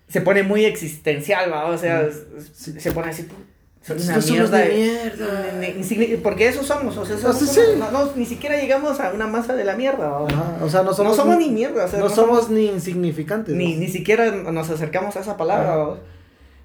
[0.09, 1.67] se pone muy existencial, ¿va?
[1.67, 2.09] O sea,
[2.55, 2.79] Sí.
[2.81, 3.23] se pone así.
[3.25, 3.47] "Pu-
[3.81, 4.59] Son una mierda.
[4.59, 5.53] de mierda.
[5.53, 9.13] de- porque eso somos, o sea, Ah, somos sí, no, no, ni siquiera llegamos a
[9.13, 10.09] una masa de la mierda.
[10.09, 10.27] ¿va?
[10.29, 13.55] Ajá, o sea, no somos, no somos ni mierda, o sea, no, somos, ni insignificantes.
[13.55, 15.77] ni, ni siquiera nos acercamos a esa palabra.
[15.77, 15.99] ¿va?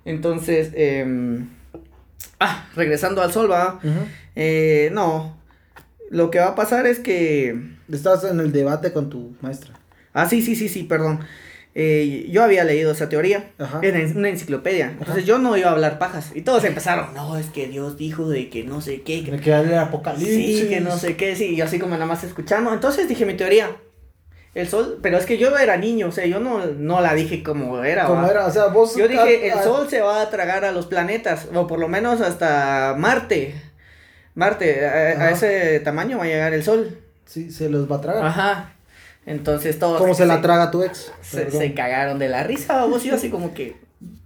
[0.05, 1.47] Entonces, em,
[2.39, 3.79] ah, regresando al sol, va.
[4.35, 5.37] Eh, no,
[6.09, 9.73] lo que va a pasar es que, Estás en el debate con tu maestra.
[10.13, 11.19] Ah, sí, sí, sí, sí, perdón.
[11.75, 13.79] Eh, yo había leído esa teoría Ajá.
[13.81, 14.95] en una enciclopedia.
[14.99, 16.31] Entonces yo no iba a hablar pajas.
[16.35, 19.39] Y todos empezaron, no, es que Dios dijo de que no sé qué, que Me
[19.39, 20.59] queda el apocalipsis.
[20.59, 22.71] Sí, que no sé qué, sí, y yo así como nada más escuchando.
[22.73, 23.75] Entonces dije mi teoría.
[24.53, 27.41] El sol, pero es que yo era niño, o sea, yo no, no la dije
[27.41, 28.03] como era.
[28.29, 28.95] Era, o sea, vos.
[28.95, 32.21] Yo dije, el sol se va a tragar a los planetas, o por lo menos
[32.21, 33.55] hasta Marte.
[34.35, 36.99] Marte, a, a ese tamaño va a llegar el sol.
[37.25, 38.25] Sí, se los va a tragar.
[38.25, 38.75] Ajá.
[39.25, 41.11] Entonces todos Como se la traga tu ex.
[41.21, 43.77] se, se cagaron de la risa, vos yo así como que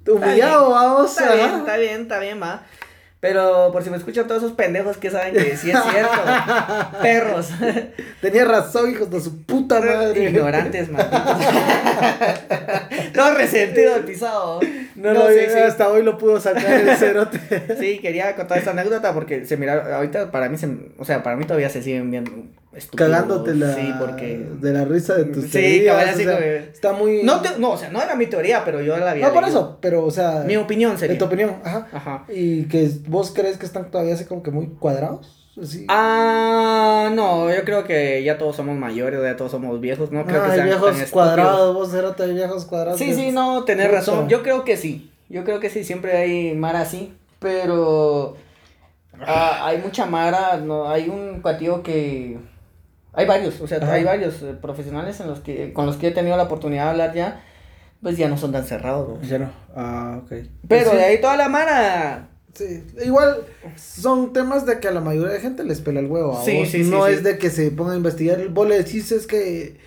[0.07, 1.11] Humillado, vamos.
[1.11, 2.63] Está bien, está bien, está bien, va.
[3.19, 6.11] Pero por si me escuchan todos esos pendejos que saben que sí es cierto.
[7.01, 7.49] perros.
[8.21, 10.29] Tenía razón, hijos de su puta madre.
[10.29, 11.21] Ignorantes, malditos.
[13.13, 14.59] Todo resentido al pisado.
[14.95, 15.57] No, lo sí, vi, sí.
[15.57, 17.39] hasta hoy lo pudo sacar el cerote.
[17.79, 21.35] Sí, quería contar esta anécdota porque se mira, ahorita para mí se, o sea, para
[21.35, 22.31] mí todavía se siguen viendo
[22.77, 23.11] estúpidos.
[23.11, 26.93] Cagándote la, Sí, porque de la risa de tus Sí, teorías, o sea, como- Está
[26.93, 27.23] muy.
[27.23, 29.43] no, te- no, o sea, no era mi teoría, pero yo la había No, por
[29.43, 30.43] eso, pero, o sea.
[30.45, 31.17] Mi opinión De sería.
[31.17, 31.87] tu opinión, ajá.
[31.91, 32.25] Ajá.
[32.29, 35.33] Y que vos crees que están todavía así como que muy cuadrados.
[35.61, 35.85] Así.
[35.89, 40.43] Ah, no, yo creo que ya todos somos mayores, ya todos somos viejos, no creo
[40.45, 42.99] que sean viejos tan cuadrados, vos cerote, viejos cuadrados.
[42.99, 44.29] Sí, que- sí, no, tenés razón.
[44.29, 45.11] Yo creo que sí.
[45.29, 47.13] Yo creo que sí, siempre hay Mara así.
[47.39, 48.35] Pero
[49.25, 52.37] ah, hay mucha Mara, no, hay un cuatío que.
[53.17, 53.93] Hay varios, o sea, Ajá.
[53.93, 56.89] hay varios eh, profesionales en los que, con los que he tenido la oportunidad de
[56.91, 57.41] hablar ya,
[58.01, 59.19] pues ya no son tan cerrados.
[59.19, 59.27] ¿no?
[59.27, 59.49] Ya no.
[59.75, 60.31] Ah, ok.
[60.67, 62.29] Pero Sí, de ahí toda la Mara.
[62.53, 63.37] Sí, igual
[63.75, 66.39] son temas de que a la mayoría de gente les pela el huevo.
[66.43, 68.47] Sí, sí, no es de que se pongan a investigar.
[68.49, 69.77] Vos le decís es que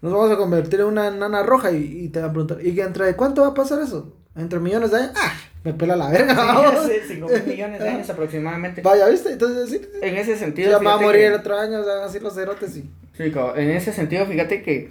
[0.00, 2.80] nos vamos a convertir en una nana roja y, y te van a preguntar, ¿y
[2.80, 4.12] entre de cuánto va a pasar eso?
[4.36, 5.12] ¿Entre millones de años?
[5.16, 5.32] Ah,
[5.66, 6.72] me pela la verga.
[6.86, 8.80] Sí, 5 mil millones de años aproximadamente.
[8.82, 9.32] Vaya, ¿viste?
[9.32, 9.80] Entonces, sí.
[10.00, 10.70] En ese sentido.
[10.70, 12.82] Ya va a morir que- el otro año, o sea, así los cerotes y...
[13.16, 14.90] Sí, en ese sentido, fíjate que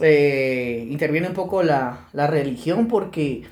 [0.00, 3.42] eh, interviene un poco la, la religión porque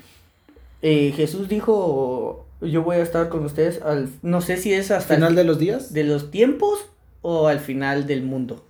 [0.81, 5.15] eh, Jesús dijo, yo voy a estar con ustedes, al, no sé si es hasta
[5.15, 5.93] Final el de los días.
[5.93, 6.79] de los tiempos
[7.21, 8.65] o al final del mundo.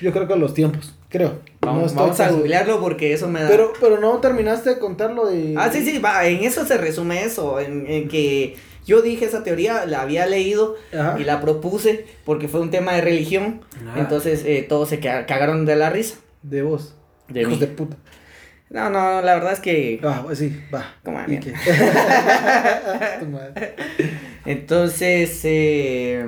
[0.00, 1.40] Yo creo que los tiempos, creo.
[1.60, 3.48] Vamos, No vamos a googlearlo porque eso me da...
[3.50, 5.54] Pero, pero no terminaste de contar lo de...
[5.58, 9.42] Ah, sí, sí, va, en eso se resume eso, en, en que yo dije esa
[9.44, 11.16] teoría, la había leído Ajá.
[11.20, 13.96] y la propuse porque fue un tema de religión, Ah.
[13.98, 16.16] entonces eh, todos se ca- cagaron de la risa.
[16.42, 16.94] De vos.
[17.28, 17.58] De Hijos mí.
[17.60, 17.96] de puta.
[18.70, 20.00] No, no, la verdad es que...
[20.02, 20.94] Ah, pues sí, va.
[21.04, 21.18] Como.
[24.46, 26.24] Entonces, eh,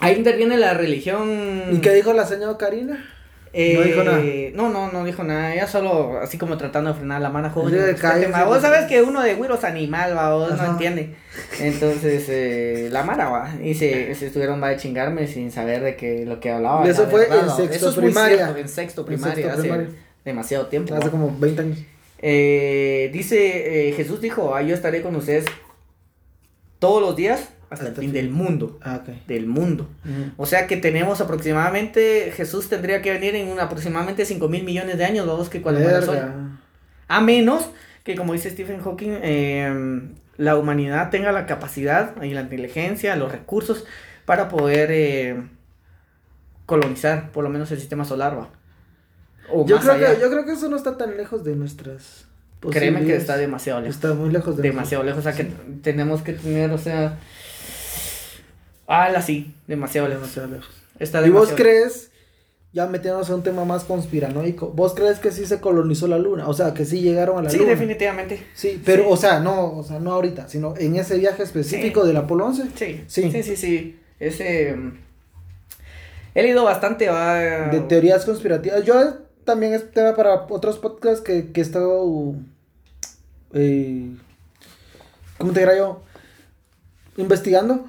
[0.00, 1.62] ahí interviene la religión.
[1.72, 3.04] ¿Y qué dijo la señora Karina?
[3.54, 4.20] No dijo nada.
[4.20, 5.54] Eh, no, no, no dijo nada.
[5.54, 7.72] Ella solo, así como tratando de frenar la mano joven.
[7.72, 8.62] De este calle, Vos sí.
[8.62, 11.14] sabes que uno de Wiro es animal, va, vos no entiende.
[11.60, 13.54] Entonces, eh, la Mara, va.
[13.62, 16.86] Y se, se estuvieron va a chingarme sin saber de que lo que hablaba.
[16.86, 18.36] Y eso fue verdad, en sexto Eso es primaria.
[18.36, 19.88] cierto, en sexto En primaria, hace
[20.24, 20.94] demasiado tiempo.
[20.94, 21.10] Hace va.
[21.10, 21.78] como 20 años.
[22.20, 25.46] Eh, dice, eh, Jesús dijo, ah, yo estaré con ustedes
[26.78, 28.78] todos los días hasta el fin el del mundo.
[28.82, 29.26] Ah, ok.
[29.26, 29.88] Del mundo.
[30.04, 30.32] Ujú.
[30.36, 34.98] O sea que tenemos aproximadamente, Jesús tendría que venir en un aproximadamente 5 mil millones
[34.98, 36.18] de años, vamos que cuando el sol.
[37.08, 37.70] A menos
[38.04, 40.00] que, como dice Stephen Hawking, eh,
[40.36, 43.84] la humanidad tenga la capacidad y la inteligencia, los recursos
[44.24, 45.42] para poder eh,
[46.66, 48.38] colonizar por lo menos el sistema solar.
[48.38, 48.50] ¿va?
[49.50, 50.14] O Yo más creo, allá.
[50.14, 52.26] que, yo creo que eso no está tan lejos de nuestras.
[52.70, 53.96] Créeme que está demasiado lejos.
[53.96, 55.20] Está muy lejos de demasiado lejos.
[55.20, 55.44] O sea que
[55.82, 57.18] tenemos que tener, o sea.
[58.88, 60.22] Ah, sí, demasiado lejos.
[60.34, 60.70] Demasiado lejos.
[60.98, 62.10] Está ¿Y vos crees,
[62.72, 66.48] ya metiéndonos a un tema más conspiranoico, vos crees que sí se colonizó la luna?
[66.48, 67.70] O sea, que sí llegaron a la Sí, luna.
[67.70, 68.44] definitivamente.
[68.54, 69.08] Sí, pero, Sí.
[69.12, 72.64] o sea, no, o sea, no ahorita, sino en ese viaje específico del Apolo 11.
[72.74, 73.30] Sí, Sí.
[73.30, 74.00] sí, sí, sí.
[74.18, 74.74] Ese.
[76.34, 77.34] He leído bastante, va.
[77.68, 78.84] De teorías conspirativas.
[78.84, 79.14] Yo
[79.44, 82.34] también es tema para otros podcasts que, que he estado.
[83.54, 84.10] Eh,
[85.38, 86.02] ¿Cómo te diría yo?
[87.16, 87.88] Investigando.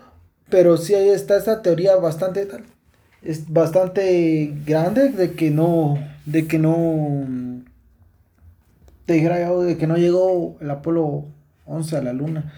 [0.49, 2.63] Pero sí ahí está esa teoría bastante tal.
[3.21, 5.97] Es bastante grande de que no.
[6.25, 7.25] De que no.
[9.05, 11.25] Te dijera yo de que no llegó el Apolo
[11.65, 12.53] 11 a la luna.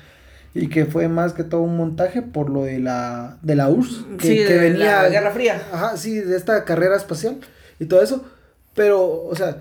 [0.53, 4.05] Y que fue más que todo un montaje por lo de la, de la URSS.
[4.19, 5.03] Que, Sí, que de venía.
[5.03, 5.61] la Guerra Fría.
[5.71, 7.39] Ajá, sí, de esta carrera espacial
[7.79, 8.25] y todo eso.
[8.75, 9.57] Pero, o sea,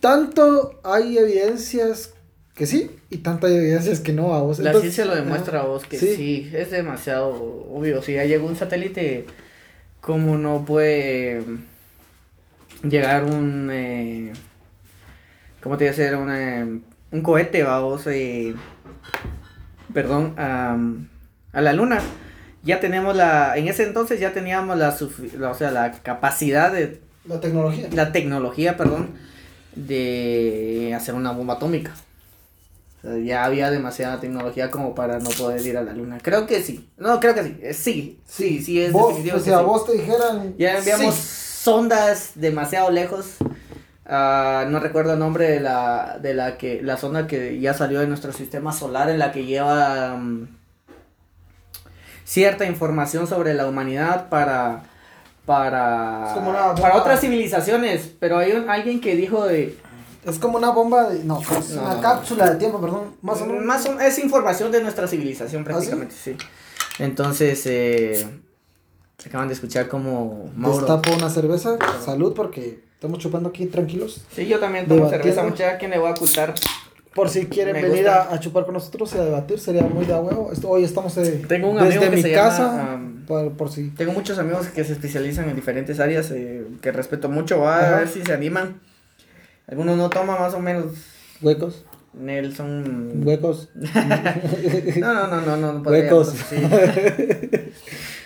[0.00, 2.14] tanto hay evidencias
[2.58, 4.58] que sí y tanto hay evidencias que no a vos.
[4.58, 6.14] La Entonces, ciencia lo demuestra a vos que sí.
[6.16, 6.50] sí.
[6.52, 7.28] es demasiado
[7.72, 8.02] obvio.
[8.02, 9.24] Si ya llegó un satélite,
[10.02, 11.42] ¿cómo no puede
[12.82, 13.70] llegar un.
[13.72, 14.32] Eh,
[15.62, 16.14] ¿Cómo te iba a decir?
[16.16, 16.80] Un, eh,
[17.12, 18.06] un cohete, vamos.
[18.08, 18.54] Eh,
[19.94, 20.76] perdón, a,
[21.52, 22.00] a la luna.
[22.64, 23.56] Ya tenemos la.
[23.56, 24.96] En ese entonces ya teníamos la,
[25.38, 27.00] la- o sea, la capacidad de.
[27.24, 27.88] La tecnología.
[27.92, 29.10] La tecnología, perdón.
[29.76, 31.92] De hacer una bomba atómica.
[32.98, 36.18] O sea, ya había demasiada tecnología como para no poder ir a la luna.
[36.20, 36.88] Creo que sí.
[36.96, 37.58] No, creo que sí.
[37.62, 39.64] Eh, Sí, sí, sí, es Vos, definitivo o que sea, sí.
[39.64, 40.54] vos te dijeran.
[40.58, 41.62] Ya enviamos sí.
[41.62, 43.36] sondas demasiado lejos.
[44.04, 48.00] Ah, no recuerdo el nombre de la, de la que la sonda que ya salió
[48.00, 50.48] de nuestro sistema solar en la que lleva mm,
[52.24, 54.82] cierta información sobre la humanidad para
[55.46, 56.34] para
[56.80, 59.76] para otras civilizaciones, pero hay un- alguien que dijo de
[60.30, 61.24] Es como una bomba de.
[61.24, 63.14] No, es una no, cápsula de tiempo, perdón.
[63.22, 63.64] Más o menos.
[63.64, 66.36] más o- es información de nuestra civilización prácticamente, sí?
[66.98, 68.26] Entonces eh,
[69.26, 70.78] acaban de escuchar como Mauro.
[70.78, 71.76] Destapo una cerveza.
[72.04, 74.22] Salud, porque estamos chupando aquí tranquilos.
[74.34, 75.24] Sí, yo también tomo Debatiendo.
[75.24, 76.54] cerveza, muchacha, ¿quién le voy a ocultar?
[77.14, 80.04] Por si quieren Me venir a, a chupar con nosotros y a debatir, sería muy
[80.04, 80.50] de huevo.
[80.52, 83.52] Esto- hoy estamos eh, Tengo un desde amigo que mi se casa, llama, um, por,
[83.52, 83.88] por si.
[83.90, 87.58] Tengo muchos amigos que se especializan en diferentes áreas que que respeto mucho.
[87.60, 88.80] Va a ver si se animan.
[89.68, 90.86] Algunos no toman más o menos.
[91.42, 93.22] Huecos, Nelson.
[93.24, 93.68] huecos.
[94.96, 95.72] No, no, no, no, no.
[95.74, 96.34] no podría, Huecos.
[96.48, 96.56] sí.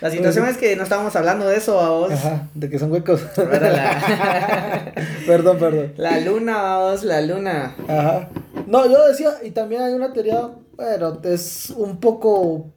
[0.01, 2.13] La situación es que no estábamos hablando de eso a vos.
[2.13, 3.23] Ajá, de que son huecos.
[3.37, 4.93] La,
[5.27, 5.93] perdón, perdón.
[5.97, 7.77] la luna, vamos, la luna.
[7.87, 8.29] Ajá.
[8.67, 12.71] No, yo decía, y también hay una teoría, bueno, es un poco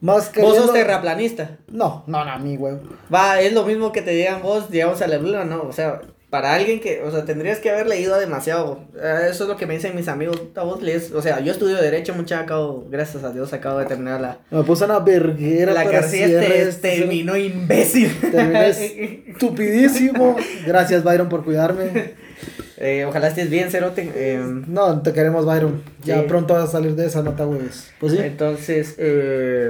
[0.00, 0.42] más que.
[0.42, 1.58] Vos sos terraplanista.
[1.68, 2.76] No, no, no, mi güey.
[3.12, 5.62] Va, es lo mismo que te digan vos, llegamos a la luna, ¿no?
[5.62, 6.00] O sea,
[6.34, 8.80] para alguien que, o sea, tendrías que haber leído demasiado.
[9.00, 10.42] Eh, Eso es lo que me dicen mis amigos.
[10.56, 13.84] A vos lees, o sea, yo estudio Derecho, mucha acabo, gracias a Dios, acabo de
[13.86, 16.08] terminar la, Me puse una verguera la carrera.
[16.08, 18.10] cierre Te, este- terminó imbécil.
[18.32, 18.68] Terminé
[19.28, 20.36] estupidísimo.
[20.66, 22.14] Gracias, Byron, por cuidarme.
[22.76, 24.10] Eh, ojalá estés bien, Cerote.
[24.16, 25.80] Eh, No, te queremos, Byron.
[26.02, 26.24] Ya Sí.
[26.26, 27.92] pronto vas a salir de esa nota, güeyes.
[28.00, 28.18] Pues sí.
[28.20, 29.68] Entonces, eh,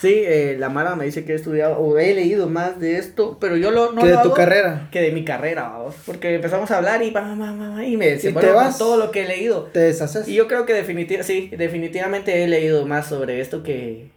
[0.00, 3.36] sí, eh, la Mara me dice que he estudiado o he leído más de esto,
[3.40, 6.34] pero yo lo, no que lo de tu carrera Que de mi carrera, vamos, porque
[6.34, 8.78] empezamos a hablar y, pa, pa, pa, y me Y te vas.
[8.78, 9.64] todo lo que he leído.
[9.72, 10.26] te deshaces.
[10.28, 14.10] Y yo creo que definitivamente, sí, definitivamente he leído más sobre esto que,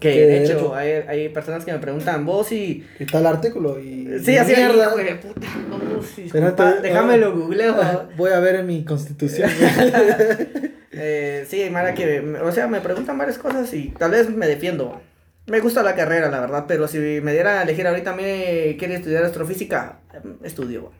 [0.00, 2.84] que de hecho hay, hay personas que me preguntan, vos y...
[2.98, 3.80] Y está el artículo.
[3.80, 4.74] Y Sí, así mierda.
[4.74, 8.08] mierda, güey, puta, no, sí, Espérate, disculpa, déjame ah, lo googleo.
[8.16, 9.50] Voy a ver en mi constitución.
[11.00, 14.46] Eh, sí, Mara, que, me- o sea, me preguntan varias cosas y tal vez me
[14.46, 15.00] defiendo.
[15.46, 18.96] Me gusta la carrera, la verdad, pero si me dieran a elegir ahorita, ¿me quiere
[18.96, 20.00] estudiar astrofísica?
[20.12, 20.92] Em, Estudio.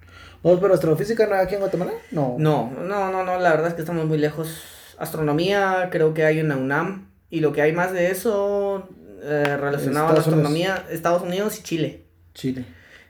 [0.43, 1.93] ¿Vos, pero astrofísica no hay aquí en Guatemala?
[2.13, 2.37] No.
[2.39, 4.63] No, no, no, no, la verdad es que estamos muy lejos.
[4.99, 7.09] Astronomía, creo que hay una UNAM.
[7.31, 8.89] Y lo que hay más de eso
[9.23, 10.27] eh, relacionado a la Unidos.
[10.29, 12.05] astronomía, Estados Unidos y Chile.
[12.35, 12.65] Chile.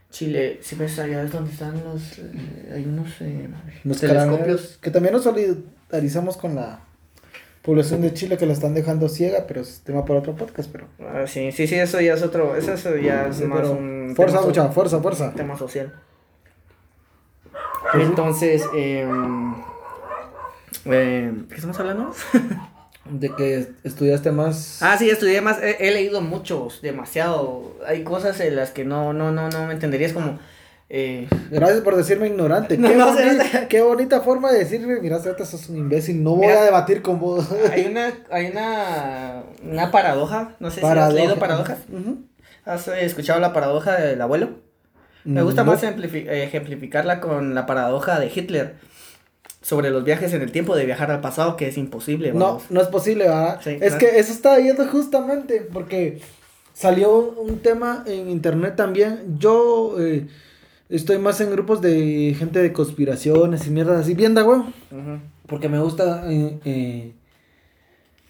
[0.09, 2.17] Chile, si ves allá es donde están los.
[2.19, 3.09] eh, hay unos.
[3.21, 3.47] eh,
[3.83, 4.77] Los telescopios.
[4.81, 5.25] que también nos
[5.89, 6.79] solidarizamos con la
[7.63, 10.87] población de Chile que la están dejando ciega, pero es tema para otro podcast, pero...
[10.99, 12.55] Ah, sí, sí, sí, eso ya es otro.
[12.55, 14.13] Eso, eso ya es Sí, más un.
[14.15, 15.33] fuerza, tema mucha, fuerza, fuerza.
[15.33, 15.93] tema social.
[17.91, 18.05] Pues.
[18.05, 19.07] Entonces, eh,
[20.85, 22.13] eh, ¿qué estamos hablando?
[23.09, 24.83] De que estudiaste más...
[24.83, 27.75] Ah, sí, estudié más, he, he leído muchos, demasiado.
[27.87, 30.37] Hay cosas en las que no, no, no, no me entenderías como...
[30.91, 32.77] Eh, Gracias por decirme ignorante.
[32.77, 36.47] No, qué, no, boni- bonita forma de decirme, mira, ahorita sos un imbécil, no voy
[36.47, 36.61] Mira.
[36.61, 37.47] a debatir con vos.
[37.71, 41.77] hay una, hay una, una paradoja, no sé si has leído paradojas.
[42.65, 44.49] ¿Has escuchado la paradoja del abuelo?
[45.25, 45.71] Me gusta No.
[45.73, 48.75] más ejemplifi- ejemplificarla con la paradoja de Hitler
[49.61, 52.31] sobre los viajes en el tiempo, de viajar al pasado, que es imposible.
[52.31, 52.63] No, vamos.
[52.71, 53.59] no es posible, ¿verdad?
[53.63, 53.97] Sí, es claro.
[53.99, 56.21] que eso estaba viendo justamente porque
[56.73, 59.35] salió un, un tema en internet también.
[59.37, 60.27] Yo eh,
[60.89, 64.65] estoy más en grupos de gente de conspiraciones y mierdas así, bien da huevo,
[65.47, 67.13] porque me gusta eh, eh,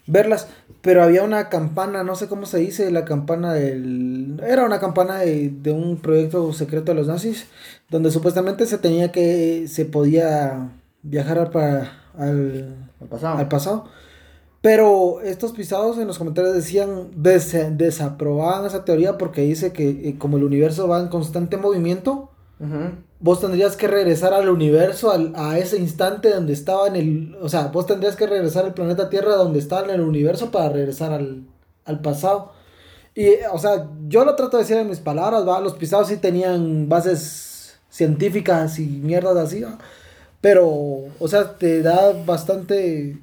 [0.06, 0.48] verlas.
[0.82, 4.40] Pero había una campana, no sé cómo se dice, la campana del...
[4.46, 7.48] Era una campana de, de un proyecto secreto de los nazis,
[7.90, 9.66] donde supuestamente se tenía que...
[9.68, 10.70] se podía
[11.02, 13.36] viajar al, pa- al, Al pasado.
[13.38, 13.84] al pasado.
[14.62, 20.14] Pero estos pisados en los comentarios decían, des- desaprobaban esa teoría porque dice que eh,
[20.18, 22.30] como el universo va en constante movimiento,
[23.20, 27.36] Vos tendrías que regresar al universo, al- a ese instante donde estaba en el...
[27.40, 30.68] O sea, vos tendrías que regresar al planeta Tierra donde estaba en el universo para
[30.68, 31.44] regresar al,
[31.86, 32.52] al pasado.
[33.14, 35.44] Y, o sea, yo lo trato de decir en mis palabras.
[35.62, 39.64] Los pisados sí tenían bases científicas y mierdas así.
[40.40, 43.18] Pero, o sea, te da bastante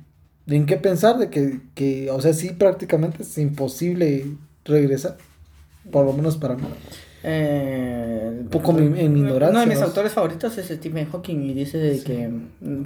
[0.48, 4.26] en qué pensar de que, que, o sea, sí prácticamente es imposible
[4.66, 5.18] regresar.
[5.92, 6.64] Por lo menos para mí.
[7.24, 11.40] Eh, Un poco mi- en mi ignorancia, Uno de mis autores favoritos es Stephen Hawking
[11.42, 12.30] y dice de que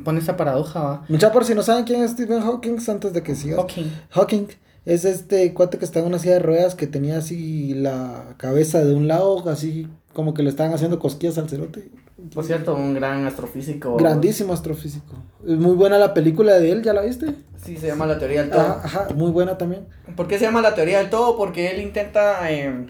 [0.04, 1.04] pone esa paradoja.
[1.10, 3.58] Mucha por si no saben quién es Stephen Hawking, antes de que sigas.
[3.58, 3.92] Hawking.
[4.12, 4.48] Hawking
[4.86, 8.84] es este cuate que está en una silla de ruedas que tenía así la cabeza
[8.84, 11.90] de un lado, así como que le estaban haciendo cosquillas al cerote.
[12.34, 13.96] Por cierto, un gran astrofísico.
[13.98, 15.16] Grandísimo astrofísico.
[15.46, 17.34] Muy buena la película de él, ¿ya la viste?
[17.64, 18.62] Sí, se llama la teoría del todo.
[18.62, 19.86] Ajá, ajá, muy buena también.
[20.16, 21.36] ¿Por qué se llama la teoría del todo?
[21.38, 22.52] Porque él intenta.
[22.52, 22.88] eh,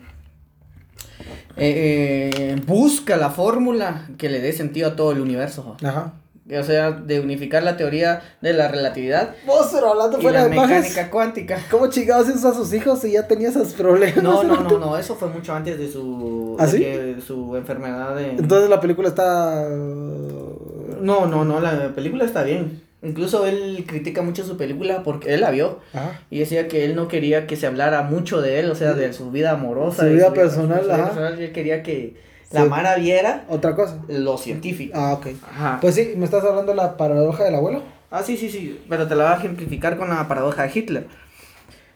[1.58, 5.78] eh, eh, busca la fórmula que le dé sentido a todo el universo.
[5.84, 6.14] Ajá.
[6.60, 10.50] O sea, de unificar la teoría de la relatividad Vos, pero hablando y fuera la
[10.50, 11.60] de mecánica cuántica.
[11.70, 14.22] ¿cómo chingados hizo a sus hijos si ya tenía esos problemas?
[14.22, 16.80] No, no, no, no, eso fue mucho antes de su, ¿Ah, de sí?
[16.80, 18.32] que su enfermedad de...
[18.32, 19.66] Entonces la película está...
[19.70, 22.82] No, no, no, la película está bien.
[23.04, 26.20] Incluso él critica mucho su película porque él la vio Ajá.
[26.30, 29.12] y decía que él no quería que se hablara mucho de él, o sea, de
[29.14, 30.04] su vida amorosa.
[30.04, 31.04] Su de vida personal, su vida ajá.
[31.06, 32.16] personal, él quería que
[32.52, 32.66] la.
[32.66, 33.98] Mara viera Otra cosa.
[34.08, 34.94] lo científico.
[34.96, 35.28] Ah, ok.
[35.50, 35.78] Ajá.
[35.82, 37.82] Pues sí, ¿me estás hablando de la paradoja del abuelo?
[38.12, 41.08] Ah, sí, sí, sí, pero te la voy a ejemplificar con la paradoja de Hitler.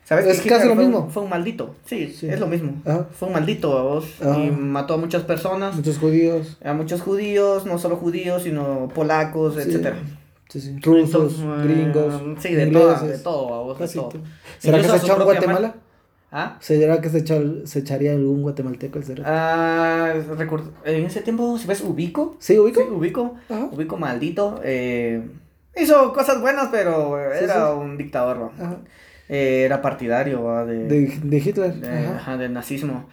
[0.05, 0.99] ¿Sabes Es que casi lo fue, mismo.
[1.01, 1.75] Un, fue un maldito?
[1.85, 2.27] Sí, Sí.
[2.29, 2.73] es lo mismo.
[2.85, 3.07] Ajá.
[3.17, 5.75] Fue un maldito, vos, y mató a muchas personas.
[5.75, 6.57] Muchos judíos.
[6.63, 9.61] a muchos judíos, no solo judíos, sino polacos, Sí.
[9.61, 9.97] etcétera.
[10.49, 10.79] Sí, sí.
[10.81, 12.99] Rusos, gringos, sí, de ingleses.
[12.99, 13.87] todo, de todo, de.
[14.59, 15.67] ¿Será que se echó en Guatemala?
[15.69, 15.81] ma-
[16.31, 16.57] ¿Ah?
[16.59, 19.29] ¿Será que se, echó- se echaría algún guatemalteco el cerote?
[19.29, 20.13] Ah,
[20.83, 22.81] en ese tiempo, si ves Ubico, ¿Sí, ubico?
[22.81, 23.69] sí, Ubico, Ajá.
[23.71, 25.25] Ubico maldito, eh,
[25.77, 28.51] hizo cosas buenas, pero era un dictador.
[29.29, 31.73] Eh, era partidario de, De, de Hitler.
[31.75, 32.15] de- Ajá.
[32.17, 33.07] ajá, del nazismo.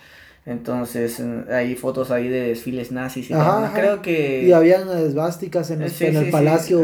[0.44, 3.78] Entonces, hay fotos ahí de desfiles nazis y Ajá, ajá.
[3.78, 4.42] creo que...
[4.42, 6.80] Y habían esvásticas en, Sí, en sí, el Palacio.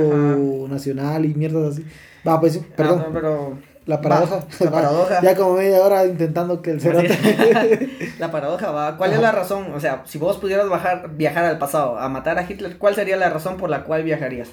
[0.69, 1.85] Nacional y mierdas así.
[2.27, 2.99] Va, pues sí, Ah, perdón.
[3.09, 3.59] no, pero...
[3.87, 4.37] La paradoja.
[4.61, 5.23] Va, la paradoja.
[5.23, 7.09] ya como media hora intentando que el cerote.
[8.19, 8.99] La paradoja va.
[8.99, 9.73] ¿Cuál es la razón?
[9.75, 13.17] O sea, si vos pudieras bajar, viajar al pasado a matar a Hitler, ¿cuál sería
[13.17, 14.51] la razón por la cual viajarías?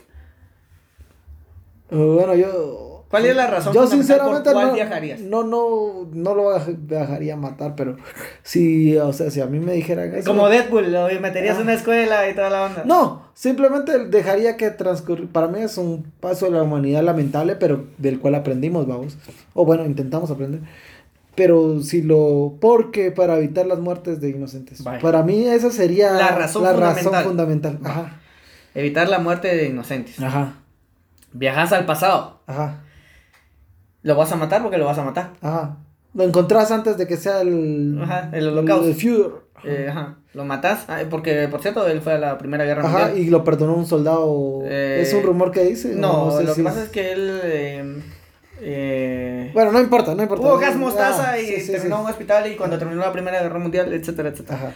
[1.89, 2.94] bueno, yo.
[3.09, 5.19] ¿Cuál es la razón Yo sinceramente por cuál no, viajarías?
[5.21, 7.95] no, no, no lo viajaría a matar, pero
[8.43, 10.29] si, o sea, si a mí me dijeran eso.
[10.29, 11.59] Como Deadpool, lo meterías Ah.
[11.59, 12.83] en una escuela y toda la onda.
[12.85, 15.29] No, simplemente dejaría que transcurrir.
[15.29, 19.17] Para mí es un paso de la humanidad lamentable, pero del cual aprendimos, vamos.
[19.53, 20.61] O bueno, intentamos aprender.
[21.35, 22.55] Pero si lo.
[22.61, 24.81] Porque para evitar las muertes de inocentes.
[25.01, 27.05] Para mí esa sería La razón la fundamental.
[27.13, 27.79] razón fundamental.
[27.83, 28.19] Ajá.
[28.73, 30.19] Evitar la muerte de inocentes.
[30.21, 30.53] Ajá.
[31.33, 32.39] Viajas al pasado.
[32.47, 32.81] Ajá.
[34.05, 35.31] Lo vas a matar porque lo vas a matar.
[35.41, 35.77] Ajá.
[36.13, 37.99] Lo encontrás antes de que sea el.
[38.01, 38.87] Ajá, el holocausto.
[38.87, 39.31] El Führer.
[39.63, 40.15] Eh, ajá.
[40.35, 40.85] Lo matas.
[40.87, 43.17] Ah, porque, por cierto, él fue a la Primera Guerra Ajá, Mundial.
[43.17, 44.59] y lo perdonó un soldado.
[44.65, 45.95] Eh, es un rumor que dice.
[45.95, 47.39] No, sé lo si que pasa es que él.
[47.43, 48.01] eh,
[48.61, 50.45] eh, Bueno, no importa, no importa.
[50.45, 51.99] Hubo gas mostaza Ah, y sí, sí, terminó sí.
[52.01, 54.55] en un hospital y cuando terminó la Primera Guerra Mundial, etcétera, etcétera.
[54.57, 54.71] Ajá.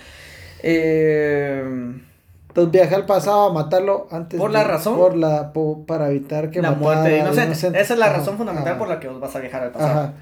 [0.63, 1.93] Eh,
[2.63, 4.39] Entonces viajar al pasado a matarlo antes.
[4.39, 4.95] ¿Por la de- razón?
[4.97, 5.51] Por la,
[5.87, 7.45] para evitar que la muerte de inocente.
[7.47, 7.79] inocente.
[7.81, 9.71] Esa es la Ajá, razón fundamental ajá, por la que os vas a viajar al
[9.71, 9.99] pasado.
[9.99, 10.13] Ajá.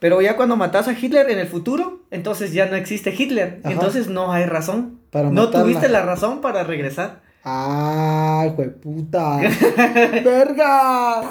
[0.00, 3.60] Pero ya cuando matas a Hitler en el futuro, entonces ya no existe Hitler.
[3.64, 5.00] Entonces no hay razón.
[5.10, 5.62] Para no matarla.
[5.64, 7.20] tuviste la razón para regresar.
[7.44, 9.38] ¡Ah, hijo de puta!
[10.24, 11.22] ¡Verga!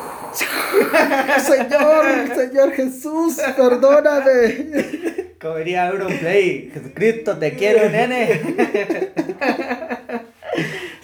[1.39, 5.33] Señor, Señor Jesús, perdóname.
[5.39, 8.41] Como diría Auronplay, Jesucristo, te quiero, nene.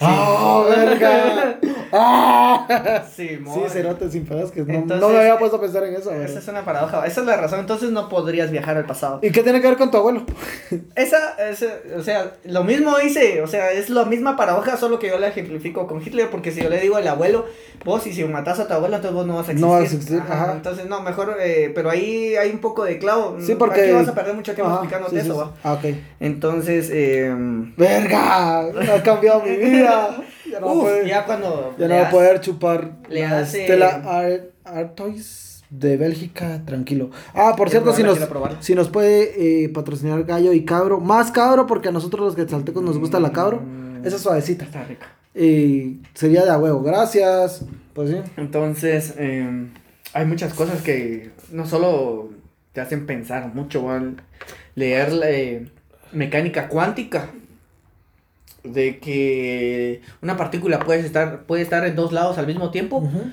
[0.06, 1.58] ¡Ah, verga!
[1.92, 2.30] ¡Ah!
[3.14, 6.10] Sí, Sí, cerote sin que no, Entonces, no me había puesto a pensar en eso.
[6.12, 7.06] Esa es una paradoja.
[7.06, 7.60] Esa es la razón.
[7.60, 9.20] Entonces no podrías viajar al pasado.
[9.22, 10.24] ¿Y qué tiene que ver con tu abuelo?
[10.96, 15.08] Esa, esa- o sea, lo mismo hice, o sea, es la misma paradoja, solo que
[15.08, 17.46] yo la ejemplifico con Hitler, porque si yo le digo al abuelo,
[17.84, 19.66] vos y si matas a tu abuelo, entonces vos no vas a existir.
[19.66, 20.52] No vas a existir, ajá.
[20.52, 23.36] Entonces, no, mejor, eh, pero ahí hay un poco de clavo.
[23.40, 23.82] Sí, porque.
[23.82, 25.40] Aquí vas a perder mucho tiempo Ajá, explicándote sí, eso, sí.
[25.40, 25.52] ¿va?
[25.62, 25.84] Ah, ok.
[26.20, 27.34] Entonces, eh,
[27.76, 28.60] ¡Verga!
[28.60, 30.16] Ha cambiado mi vida.
[30.50, 33.20] Ya no, va a uf, poder, ya cuando ya no va a poder chupar le
[33.22, 37.10] la hace- Stella Ar- Artois de Bélgica, tranquilo.
[37.34, 38.18] Ah, por cierto, si nos,
[38.60, 42.82] si nos puede eh, patrocinar Gallo y Cabro, más Cabro, porque a nosotros los quetzaltecos
[42.82, 44.06] nos gusta la Cabro, Mm.
[44.06, 44.64] esa es suavecita.
[44.66, 45.06] Está rica.
[45.34, 47.64] Y sería de a huevo, gracias.
[47.92, 48.16] Pues sí.
[48.36, 49.68] Entonces, eh,
[50.12, 52.28] hay muchas cosas que no solo
[52.72, 54.16] te hacen pensar mucho, al
[54.76, 55.68] leer eh,
[56.12, 57.30] mecánica cuántica,
[58.64, 62.96] de que una partícula puede estar, puede estar en dos lados al mismo tiempo.
[62.98, 63.30] Ujú.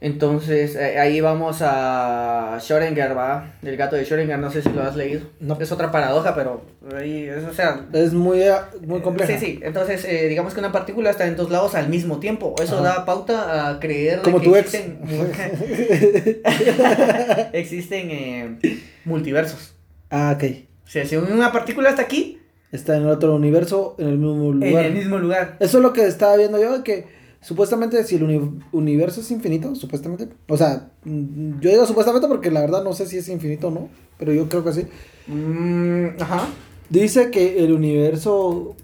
[0.00, 3.54] Entonces, eh, ahí vamos a Schrödinger, ¿va?
[3.62, 5.22] El gato de Schrödinger, no sé si lo has leído.
[5.40, 5.58] No.
[5.58, 6.62] Es otra paradoja, pero
[6.94, 8.52] ahí, es, o sea, Es muy, eh,
[8.86, 9.38] muy compleja.
[9.38, 9.60] Sí, sí.
[9.62, 12.54] Entonces, eh, digamos que una partícula está en dos lados al mismo tiempo.
[12.62, 12.84] Eso Ajá.
[12.98, 14.74] da pauta a creer Como que tu ex.
[14.74, 14.98] existen,
[17.54, 18.58] existen eh,
[19.06, 19.74] multiversos.
[20.10, 20.44] Ah, ok.
[20.86, 22.40] O sea, si una partícula está aquí,
[22.74, 24.84] Está en el otro universo, en el mismo en lugar.
[24.86, 25.56] el mismo lugar.
[25.60, 27.04] Eso es lo que estaba viendo yo, de que
[27.40, 32.50] supuestamente si el uni- universo es infinito, supuestamente, o sea, mm, yo digo supuestamente porque
[32.50, 34.86] la verdad no sé si es infinito o no, pero yo creo que sí.
[35.28, 36.48] Mm, ajá.
[36.90, 38.74] Dice que el universo,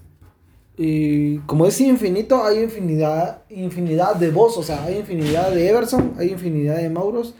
[0.77, 6.13] y como es infinito, hay infinidad, infinidad de vos, o sea, hay infinidad de Everson,
[6.17, 7.35] hay infinidad de Mauros,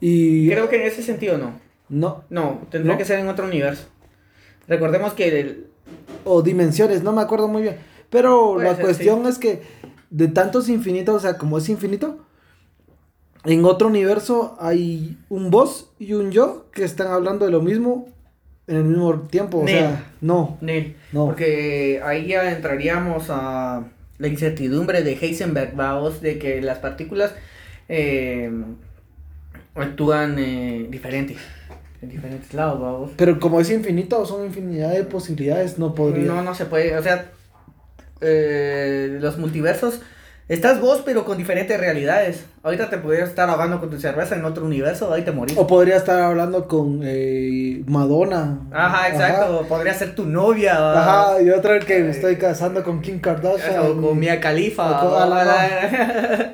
[0.00, 0.48] y...
[0.50, 1.58] Creo que en ese sentido no.
[1.88, 2.98] No, No, tendría ¿No?
[2.98, 3.84] que ser en otro universo.
[4.68, 5.66] Recordemos que el,
[6.24, 7.76] o dimensiones, no me acuerdo muy bien,
[8.10, 9.62] pero Puede la ser, cuestión es que
[10.10, 12.18] de tantos infinitos, o sea, como es infinito,
[13.44, 18.08] en otro universo hay un vos y un yo que están hablando de lo mismo
[18.66, 19.74] en el mismo tiempo, o Nel.
[19.74, 21.26] sea, no, Nel, no.
[21.26, 23.84] porque ahí ya entraríamos a
[24.18, 27.34] la incertidumbre de Heisenberg, vamos, de que las partículas
[27.88, 28.50] eh,
[29.74, 31.36] actúan eh, diferente,
[32.04, 33.10] en diferentes lados, vamos.
[33.16, 36.26] Pero como es infinito, son infinidad de posibilidades, no podría.
[36.26, 37.30] No, no se puede, o sea,
[38.20, 40.00] eh, los multiversos,
[40.48, 42.44] estás vos pero con diferentes realidades.
[42.64, 45.54] Ahorita te podrías estar ahogando con tu cerveza en otro universo, ahí te morís.
[45.58, 48.58] O podría estar hablando con eh, Madonna.
[48.72, 50.80] Ajá, exacto, podría ser tu novia.
[50.80, 51.00] ¿va?
[51.32, 53.80] Ajá, y otra que me estoy casando con Kim Kardashian.
[53.80, 55.04] O con Mia Khalifa.
[55.04, 55.68] O ah,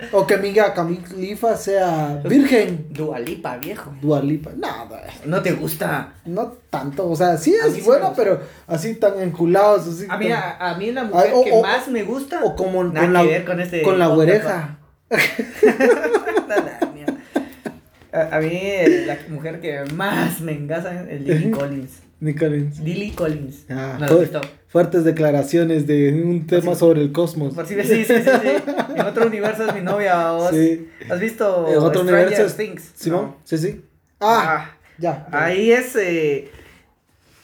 [0.13, 2.87] O que Mia Khalifa sea virgen.
[2.91, 3.93] Dua Lipa, viejo.
[4.03, 4.51] Dualipa.
[4.57, 5.03] Nada.
[5.25, 6.15] ¿No te gusta?
[6.25, 7.09] No tanto.
[7.09, 8.21] O sea, sí es sí bueno, gusta.
[8.25, 9.87] pero así tan enculados.
[9.87, 12.03] Así A mí, tan- a, a mí la mujer Ay, o- que o- más me
[12.03, 12.41] gusta.
[12.43, 13.83] o como nada con que ver con este.
[13.83, 14.80] con la podcast,
[18.13, 21.91] a, a mí eh, la mujer que más me engasa es Lily Collins.
[22.21, 22.79] Nicolins.
[22.81, 23.65] Lily Collins.
[23.71, 24.41] Ah, ¿No fu- visto?
[24.69, 26.81] fuertes declaraciones de un tema Sí.
[26.81, 27.55] sobre el cosmos.
[27.55, 28.49] Por si ves, sí, sí, sí, sí.
[28.95, 30.33] En otro universo es mi novia.
[30.33, 30.51] ¿vos?
[30.51, 30.87] Sí.
[31.09, 32.91] ¿Has visto En otro Stranger universo es- Things?
[32.95, 33.37] Simón, No.
[33.45, 33.81] sí, sí.
[34.21, 35.27] Ah, Ah, ya.
[35.33, 36.51] Ahí es eh,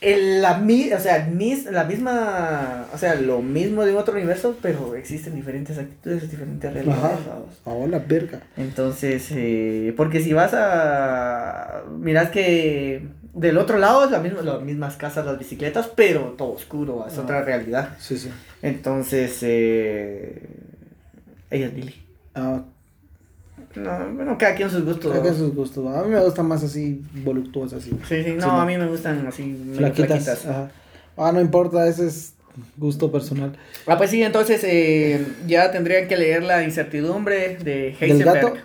[0.00, 0.58] el- la,
[0.92, 5.78] o sea, mis- la misma, o sea, lo mismo de otro universo, pero existen diferentes
[5.78, 7.02] actitudes, diferentes realidades.
[7.04, 7.38] Ajá.
[7.86, 8.40] la verga.
[8.56, 14.62] Entonces, eh, porque si vas a, miras que del otro lado es la misma, las
[14.62, 17.22] mismas casas, las bicicletas, pero todo oscuro, es Ah.
[17.22, 17.90] otra realidad.
[17.98, 18.30] Sí, sí.
[18.62, 20.42] Entonces, eh,
[21.50, 21.94] ella es Lily.
[22.34, 22.62] Ah,
[23.76, 25.12] No, bueno, cada quien sus gustos.
[25.20, 25.34] que ¿no?
[25.34, 25.86] sus gustos.
[25.94, 27.90] A mí me gusta más así, voluptuosas, así.
[28.08, 30.06] Sí, sí, no, Sí, a mí me gustan así, Flaquitas.
[30.08, 30.46] flaquitas.
[30.46, 30.70] Ajá.
[31.16, 32.34] Ah, no importa, ese es
[32.76, 33.52] gusto personal.
[33.86, 38.64] Ah, pues sí, entonces eh, ya tendrían que leer la incertidumbre de ¿Del Heisenberg.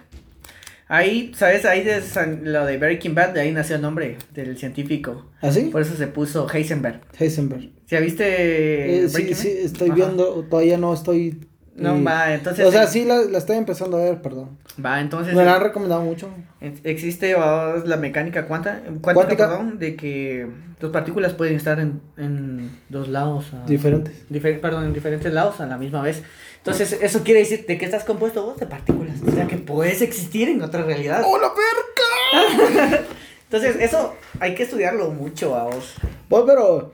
[0.87, 1.63] Ahí, ¿sabes?
[1.65, 5.25] Ahí de San- lo de Breaking Bad, de ahí nació el nombre del científico.
[5.41, 5.61] ¿Así?
[5.71, 6.99] Por eso se puso Heisenberg.
[7.17, 7.69] Heisenberg.
[7.87, 9.95] ¿Ya viste Eh, sí, sí, estoy Ajá.
[9.95, 11.39] viendo, todavía no estoy
[11.75, 12.65] No, Y- va, entonces.
[12.65, 14.57] O sea, sí la, la estoy empezando a ver, perdón.
[14.83, 15.33] Va, entonces.
[15.33, 16.29] Me la han recomendado mucho.
[16.59, 19.47] ex- Existe la mecánica cuanta, cuántica, Cuántica.
[19.49, 20.47] perdón, de que
[20.79, 23.53] dos partículas pueden estar en, en dos lados.
[23.53, 24.13] a- Diferentes.
[24.29, 26.23] difer- perdón, en diferentes lados a la misma vez.
[26.57, 29.15] Entonces, eso quiere decir de que estás compuesto vos de partículas.
[29.25, 31.23] O sea, que puedes existir en otra realidad.
[31.25, 33.03] ¡Oh, la perca!
[33.45, 35.95] Entonces, eso hay que estudiarlo mucho a vos.
[36.29, 36.93] Bueno, pero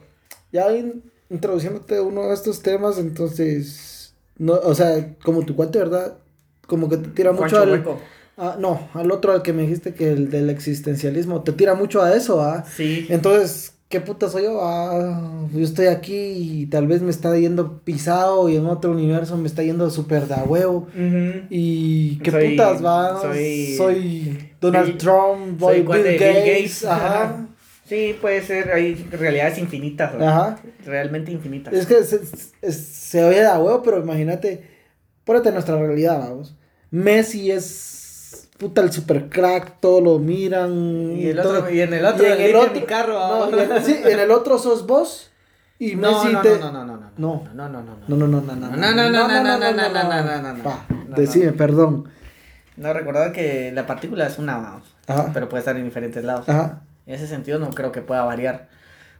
[0.52, 3.97] ya in- introduciéndote a uno de estos temas, entonces,
[4.38, 6.14] no, o sea, como tu cuate, ¿verdad?
[6.66, 7.70] Como que te tira mucho al...
[7.72, 7.98] Hueco.
[8.36, 12.02] ah, no, al otro al que me dijiste que el del existencialismo, te tira mucho
[12.02, 12.64] a eso, ¿ah?
[12.76, 13.06] Sí.
[13.08, 14.60] Entonces, ¿qué puta soy yo?
[14.62, 19.36] Ah, yo estoy aquí y tal vez me está yendo pisado y en otro universo
[19.38, 20.86] me está yendo súper de a huevo.
[20.94, 21.46] Ujú.
[21.50, 26.44] Y qué Soy- putas va, soy- soy, Donald Bill- Trump, soy Bill, de Bill Gates,
[26.82, 26.84] Gates.
[26.84, 27.46] ajá,
[27.88, 30.28] Sí, puede ser, hay realidades infinitas, ¿no?
[30.28, 30.58] ajá.
[30.84, 31.72] realmente infinitas.
[31.72, 34.68] Es que se, se, se oye de huevo, pero imagínate,
[35.24, 36.54] ponete en nuestra realidad, vamos.
[36.90, 41.12] Messi es puta el super crack, todo lo miran.
[41.16, 43.48] Y, el todo- otro, y en el otro, y en el otro- mi carro.
[43.50, 45.30] no, y en- sí, en el otro sos vos
[45.78, 46.58] y no, Messi no, te...
[46.58, 47.44] no, no, no, no, No.
[47.54, 49.58] no, no, no, no, No, no, no, no, no, No, no, no, no, no, no,
[49.58, 51.16] no, no, no, no, no, Pa, no, no.
[51.16, 52.08] decime, perdón.
[52.76, 54.80] No, recordad que la partícula es una,
[55.32, 56.48] pero puede estar en diferentes lados.
[56.48, 56.82] ajá.
[57.08, 58.68] En ese sentido no creo que pueda variar.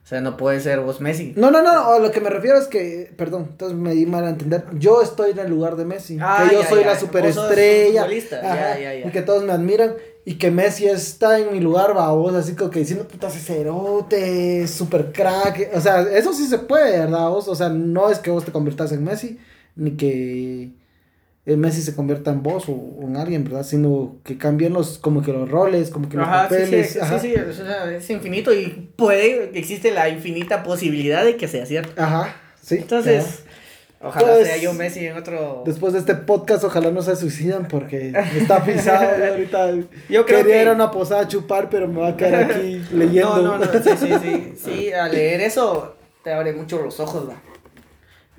[0.04, 1.32] O sea, no puede ser vos Messi.
[1.36, 4.24] No, no, no, a lo que me refiero es que, perdón, entonces me di mal
[4.24, 4.64] a entender.
[4.74, 8.02] Yo estoy en el lugar de Messi, Ah, que yo ya, soy ya, la superestrella,
[8.04, 12.34] ajá, ya, y que todos me admiran, y que Messi está en mi lugar, babos,
[12.34, 17.28] así como que diciendo, puta, cerote, super crack, o sea, eso sí se puede, ¿verdad,
[17.28, 17.48] vos?
[17.48, 19.38] O sea, no es que vos te conviertas en Messi,
[19.76, 20.70] ni que
[21.56, 23.62] Messi se convierta en vos o, o en alguien, ¿verdad?
[23.64, 26.98] Sino que cambien los, como que los roles, como que los Ajá, sí, papeles, sí,
[27.00, 31.48] ajá, sí, sí, o sea, es infinito y puede, existe la infinita posibilidad de que
[31.48, 31.92] sea cierto.
[32.00, 32.74] ajá, sí.
[32.74, 32.82] ajá.
[32.82, 33.44] Entonces,
[34.00, 35.62] ojalá Pues, sea yo Messi en otro...
[35.64, 39.18] Después de este podcast, ojalá no se suicidan porque está pisado.
[39.18, 39.70] y ahorita
[40.10, 42.50] Yo creo quería que- ir a una posada a chupar, pero me va a quedar
[42.50, 43.36] aquí leyendo.
[43.42, 47.28] No, no, no, sí, sí, sí, sí, al leer eso te abre mucho los ojos,
[47.28, 47.40] va.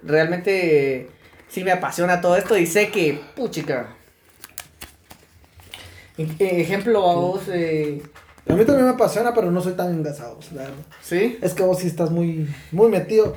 [0.04, 1.10] Realmente
[1.50, 3.96] sí me apasiona todo esto y sé que, puchica.
[6.18, 8.02] Ej- Ejemplo a vos, eh,
[8.48, 10.76] A mí también me apasiona, pero no soy tan engasado, la verdad.
[11.02, 11.38] ¿sí?
[11.42, 13.36] Es que vos sí estás muy, muy metido.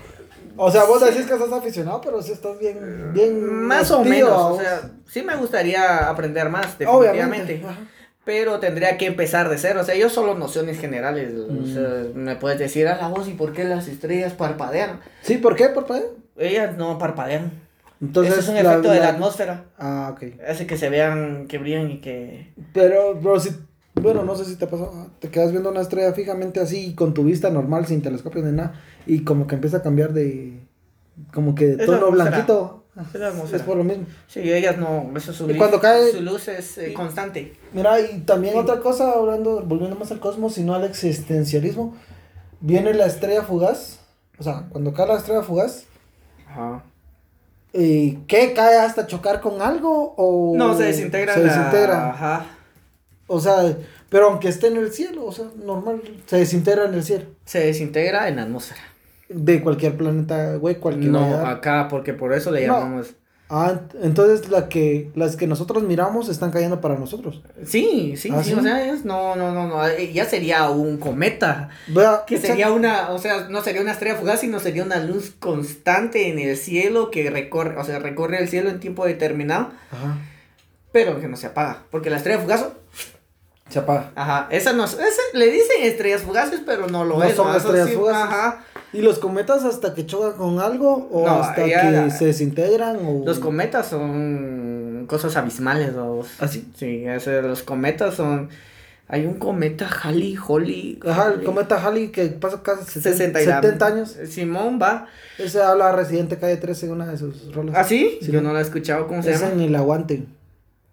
[0.56, 3.44] O sea, vos decís que estás aficionado, pero sí estás bien, bien.
[3.44, 7.10] Más o menos, o sea, sí me gustaría aprender más, definitivamente.
[7.56, 7.62] Obviamente.
[7.66, 7.78] ajá.
[8.24, 9.80] Pero tendría que empezar de cero.
[9.80, 11.32] O sea, yo solo nociones generales.
[11.36, 11.74] O Mm.
[11.74, 15.00] sea, me puedes decir a la voz y por qué las estrellas parpadean.
[15.22, 16.00] Sí, ¿por qué, papá?
[16.38, 17.50] Ellas no parpadean.
[18.02, 19.64] Entonces, Ese es un la- efecto de la atmósfera.
[19.78, 20.40] Ah, ok.
[20.46, 22.52] Hace que se vean, que brillan y que...
[22.74, 23.50] Pero, bro, si.
[23.94, 25.10] Bueno, no sé si te pasó.
[25.20, 28.74] Te quedas viendo una estrella fijamente así, con tu vista normal, sin telescopio ni nada.
[29.06, 30.60] Y como que empieza a cambiar de.
[31.32, 32.84] Como que de tono blanquito.
[33.54, 34.04] Es por lo mismo.
[34.26, 37.54] Sí, ellas no, eso es su, Y luz- cuando cae- su luz es eh, constante.
[37.72, 38.58] Mira, y también Sí.
[38.58, 41.94] otra cosa, hablando, volviendo más al cosmos, sino al existencialismo.
[42.60, 44.00] Viene la estrella fugaz.
[44.38, 45.84] O sea, cuando cae la estrella fugaz.
[46.48, 46.84] Ajá.
[47.72, 48.52] ¿Y qué?
[48.54, 50.14] ¿Cae hasta chocar con algo?
[50.16, 51.34] ¿O No, se desintegra.
[51.34, 52.10] Se la- desintegra.
[52.10, 52.46] Ajá.
[53.26, 53.76] O sea,
[54.10, 57.24] pero aunque esté en el cielo, o sea, normal, se desintegra en el cielo.
[57.44, 58.80] Se desintegra en la atmósfera.
[59.30, 63.02] De cualquier planeta, güey, cualquier No, acá, porque por eso le No.
[63.48, 67.42] Ah, ent- entonces la que, las que nosotros miramos están cayendo para nosotros.
[67.66, 68.56] Sí, sí, ¿Ah, sí, sí?
[68.58, 71.68] o sea, es, no, no, no, no, eh, ya sería un cometa.
[71.86, 72.46] Que exacto.
[72.46, 76.38] sería una, o sea, no sería una estrella fugaz, sino sería una luz constante en
[76.38, 80.16] el cielo que recorre, o sea, recorre el cielo en tiempo determinado, Ajá,
[80.90, 81.82] pero que no se apaga.
[81.90, 82.66] Porque la estrella fugaz,
[83.68, 84.12] se apaga.
[84.14, 84.98] ajá, esa no, esa,
[85.34, 87.36] le dicen estrellas fugaces, pero no lo No es.
[87.36, 88.22] son estrellas sí, fugaces.
[88.22, 88.64] Ajá.
[88.92, 92.98] ¿Y los cometas hasta que chocan con algo o No, hasta que se desintegran?
[93.04, 93.22] O...
[93.24, 96.20] Los cometas son cosas abismales, ¿no?
[96.38, 96.68] ¿Ah, sí?
[96.76, 97.04] Sí,
[97.42, 98.50] los cometas son,
[99.08, 101.00] hay un cometa Halley, Holly.
[101.06, 104.16] Ajá, el cometa Halley que pasa casi 60 70, y 70 años.
[104.28, 105.06] Simón va.
[105.38, 107.74] Ese habla Residente Calle 13 en una de sus rolas.
[107.76, 108.18] ¿Ah, sí?
[108.20, 108.30] Sí.
[108.30, 109.52] Yo no lo he escuchado, ¿cómo se llama?
[109.52, 110.26] en el aguante.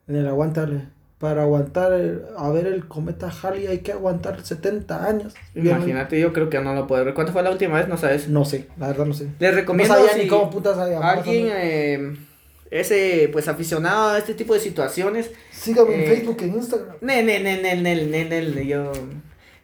[0.08, 0.99] En el aguante, dale.
[1.20, 5.34] Para aguantar, el- a ver el cometa Halley hay que aguantar 70 años.
[5.54, 7.14] Bien, Imagínate, yo creo que no lo puedo ver.
[7.14, 7.90] ¿Cuánto fue la última vez?
[7.90, 8.30] No sabes.
[8.30, 9.28] No sé, la verdad no sé.
[9.38, 11.00] Les No recomiendo sabía si ni cómo putas había.
[11.00, 12.16] alguien eh,
[12.72, 15.30] ese pues aficionado a este tipo de situaciones.
[15.52, 16.96] Sígame en eh, Facebook, en Instagram.
[17.02, 18.92] Ne, ne, ne, ne, ne, ne, ne, yo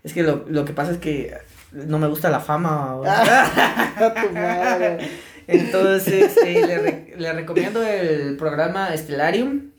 [0.04, 1.34] es que lo, lo que pasa es que
[1.72, 3.00] no me gusta la fama.
[5.48, 9.72] Entonces, eh, le, re- le recomiendo el programa Stellarium.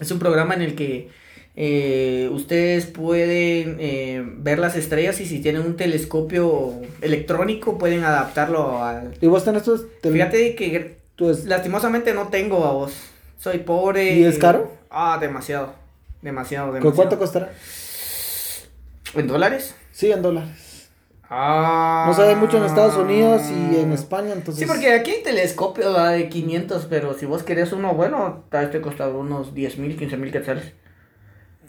[0.00, 1.08] Es un programa en el que
[1.56, 8.84] eh, ustedes pueden eh, ver las estrellas y si tienen un telescopio electrónico pueden adaptarlo
[8.84, 9.14] al...
[9.20, 9.86] ¿Y vos tenés estos?
[10.02, 10.96] tel- Fíjate que
[11.46, 12.92] Lastimosamente no tengo a vos.
[13.38, 14.12] Soy pobre.
[14.16, 14.70] ¿Y es caro?
[14.90, 15.72] Ah, demasiado.
[16.20, 16.94] Demasiado, ¿Cu- demasiado.
[16.96, 17.52] ¿Cuánto costará?
[19.14, 19.74] ¿En dólares?
[19.92, 20.50] Sí, en dólares.
[21.28, 22.04] Ah.
[22.06, 24.60] No sabe mucho en Estados Unidos y en España, entonces.
[24.60, 26.12] Sí, porque aquí hay telescopio ¿verdad?
[26.12, 29.96] de 500, pero si vos querés uno bueno, tal vez te costará unos 10 mil,
[29.96, 30.72] 15 mil quetzales.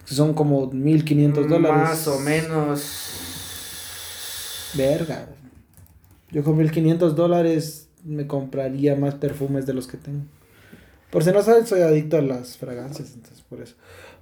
[0.05, 1.77] Son como 1500 dólares.
[1.77, 3.17] Más o menos.
[4.75, 5.27] Verga.
[6.29, 10.23] Yo con 1500 dólares me compraría más perfumes de los que tengo.
[11.09, 13.75] Por si no saben, soy adicto a las fragancias, entonces por eso.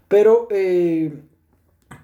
[0.08, 1.14] Pero eh,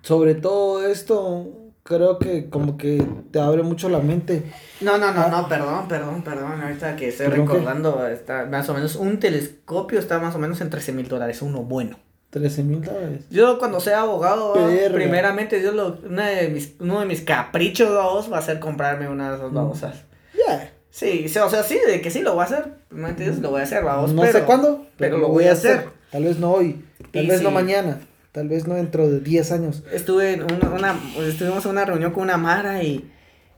[0.02, 4.44] sobre todo esto, creo que como que te abre mucho la mente.
[4.82, 6.62] No, no, no, no, perdón, perdón, perdón.
[6.62, 10.70] Ahorita que estoy recordando, está más o menos, un telescopio está más o menos en
[10.70, 11.98] 13 mil dólares, uno bueno.
[12.30, 13.26] 13 mil dólares.
[13.30, 14.54] Yo cuando sea abogado.
[14.54, 14.96] Verga.
[14.96, 19.10] primeramente Dios lo, una de mis, uno de mis caprichos vamos, va a ser comprarme
[19.10, 19.56] una de esas Mm.
[19.56, 20.04] babosas.
[20.48, 20.72] Ya.
[20.90, 22.66] Sí, o sea, sí, de que sí lo voy a hacer.
[22.90, 24.14] Primeramente Dios lo voy a hacer, vamos.
[24.14, 25.90] No pero- sé cuándo, pero lo voy a hacer.
[26.12, 28.00] Tal vez no hoy, tal Y vez no mañana,
[28.32, 29.84] tal vez no dentro de 10 años.
[29.92, 33.10] Estuve en una, una- estuvimos en una reunión con una Mara y,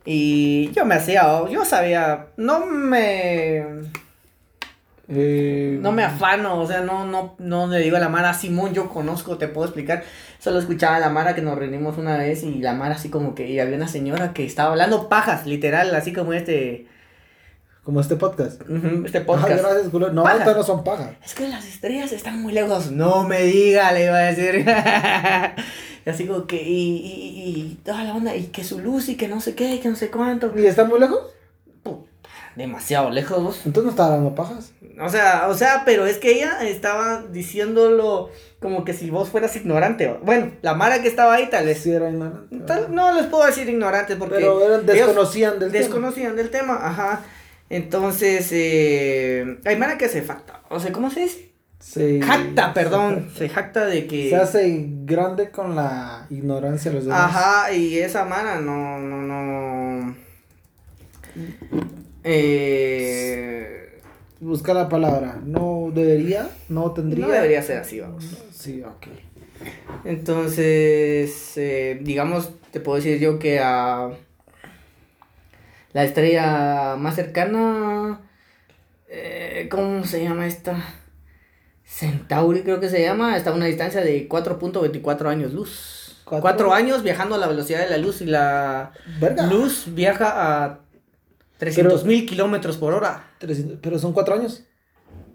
[0.06, 3.64] y yo me hacía, yo sabía, no me,
[5.10, 8.74] Eh, no me afano, o sea, no, no, no le digo a la Mara, Simón,
[8.74, 10.04] yo conozco, te puedo explicar.
[10.40, 13.36] Solo escuchaba a la Mara que nos reunimos una vez y la Mara así como
[13.36, 16.88] que, y había una señora que estaba hablando pajas, literal, así como este,
[17.84, 18.62] Como este podcast.
[19.06, 19.62] este Ah, podcast.
[19.62, 20.12] gracias, culo.
[20.14, 20.38] No, Paja.
[20.38, 21.10] estas no son pajas.
[21.24, 22.92] Es que las estrellas están muy lejos.
[22.92, 24.66] No me diga, le iba a decir.
[26.06, 29.16] y así como que, y, y, y toda la onda, y que su luz y
[29.18, 30.52] que no sé qué, y que no sé cuánto.
[30.56, 31.20] ¿Y están muy lejos?
[31.84, 32.08] Puta,
[32.56, 33.44] demasiado lejos.
[33.44, 33.58] vos.
[33.66, 34.72] Entonces no está hablando pajas.
[35.02, 38.30] O sea, o sea, pero es que ella estaba diciéndolo
[38.62, 40.16] como que si vos fueras ignorante.
[40.24, 41.80] Bueno, la Mara que estaba ahí tal vez.
[41.82, 42.56] Sí, era ignorante.
[42.66, 45.84] tal- no les puedo decir ignorantes porque Pero eran, desconocían del tema.
[45.84, 47.22] desconocían del tema, ajá.
[47.74, 50.62] Entonces, eh, hay Mara que se facta.
[50.70, 51.54] O sea, ¿cómo se dice?
[51.80, 53.32] Se, Jacta, perdón.
[53.36, 54.30] Se jacta de que.
[54.30, 57.36] Se hace grande con la ignorancia de los demás.
[57.36, 60.16] Ajá, y esa Mara no, no, no.
[62.24, 64.00] Eh,
[64.40, 65.40] Busca la palabra.
[65.44, 67.26] No debería, no tendría.
[67.26, 68.24] no debería ser así, vamos.
[68.54, 69.08] Sí, ok.
[70.06, 74.12] Entonces, eh, digamos, te puedo decir yo que a
[75.94, 78.22] la estrella más cercana,
[79.08, 80.76] eh, ¿cómo se llama esta?
[81.86, 86.18] Centauri creo que se llama, está a una distancia de 4.24 años luz.
[86.24, 86.42] ¿Cuatro?
[86.42, 89.46] Cuatro años viajando a la velocidad de la luz y la Verga.
[89.48, 90.80] luz viaja a
[91.58, 93.28] 300 mil kilómetros por hora.
[93.40, 94.64] 300 pero son cuatro años.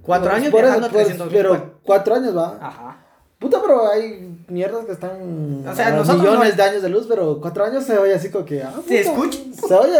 [0.02, 1.36] Cuatro años Por eso, viajando a pues, 300 mil.
[1.36, 2.58] Pero cuatro años va.
[2.60, 3.04] Ajá.
[3.38, 7.06] Puta, pero hay mierdas que están O sea, a millones no- de años de luz,
[7.08, 8.62] pero cuatro años se oye así como que.
[8.62, 9.38] Ah, Se puta, escucha.
[9.68, 9.98] Se oye,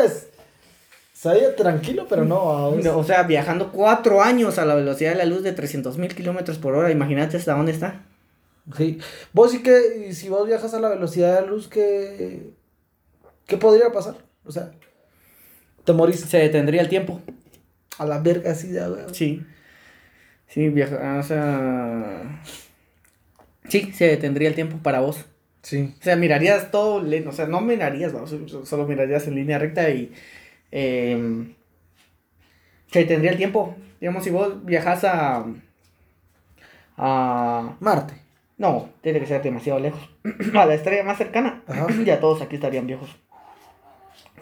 [1.20, 2.36] se oye tranquilo, pero no.
[2.50, 6.14] ah, O sea, viajando cuatro años a la velocidad de la luz de 300 mil
[6.14, 8.02] kilómetros por hora, imagínate hasta dónde está.
[8.76, 8.98] Sí.
[9.32, 12.50] Vos sí que, y si vos viajas a la velocidad de la luz, ¿qué,
[13.46, 14.14] qué podría pasar?
[14.44, 14.70] O sea,
[15.84, 17.20] te morís Se detendría el tiempo.
[17.98, 19.06] a la verga así de.
[19.12, 19.44] Sí.
[20.46, 22.42] Sí, viaja, o sea...
[23.68, 25.24] Sí, se detendría el tiempo para vos.
[25.62, 25.94] Sí.
[26.00, 29.90] O sea, mirarías todo, le- o sea, no mirarías, vamos, solo mirarías en línea recta
[29.90, 30.12] y...
[30.70, 31.54] em,
[32.90, 33.74] se detendría el tiempo.
[34.00, 35.44] Digamos, si vos viajas a...
[36.96, 37.76] A...
[37.80, 38.14] Marte.
[38.56, 40.00] No, tiene que ser demasiado lejos.
[40.54, 41.86] a la estrella más cercana, Ajá.
[42.04, 43.08] ya todos aquí estarían viejos.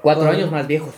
[0.01, 0.95] Cuatro años más viejos.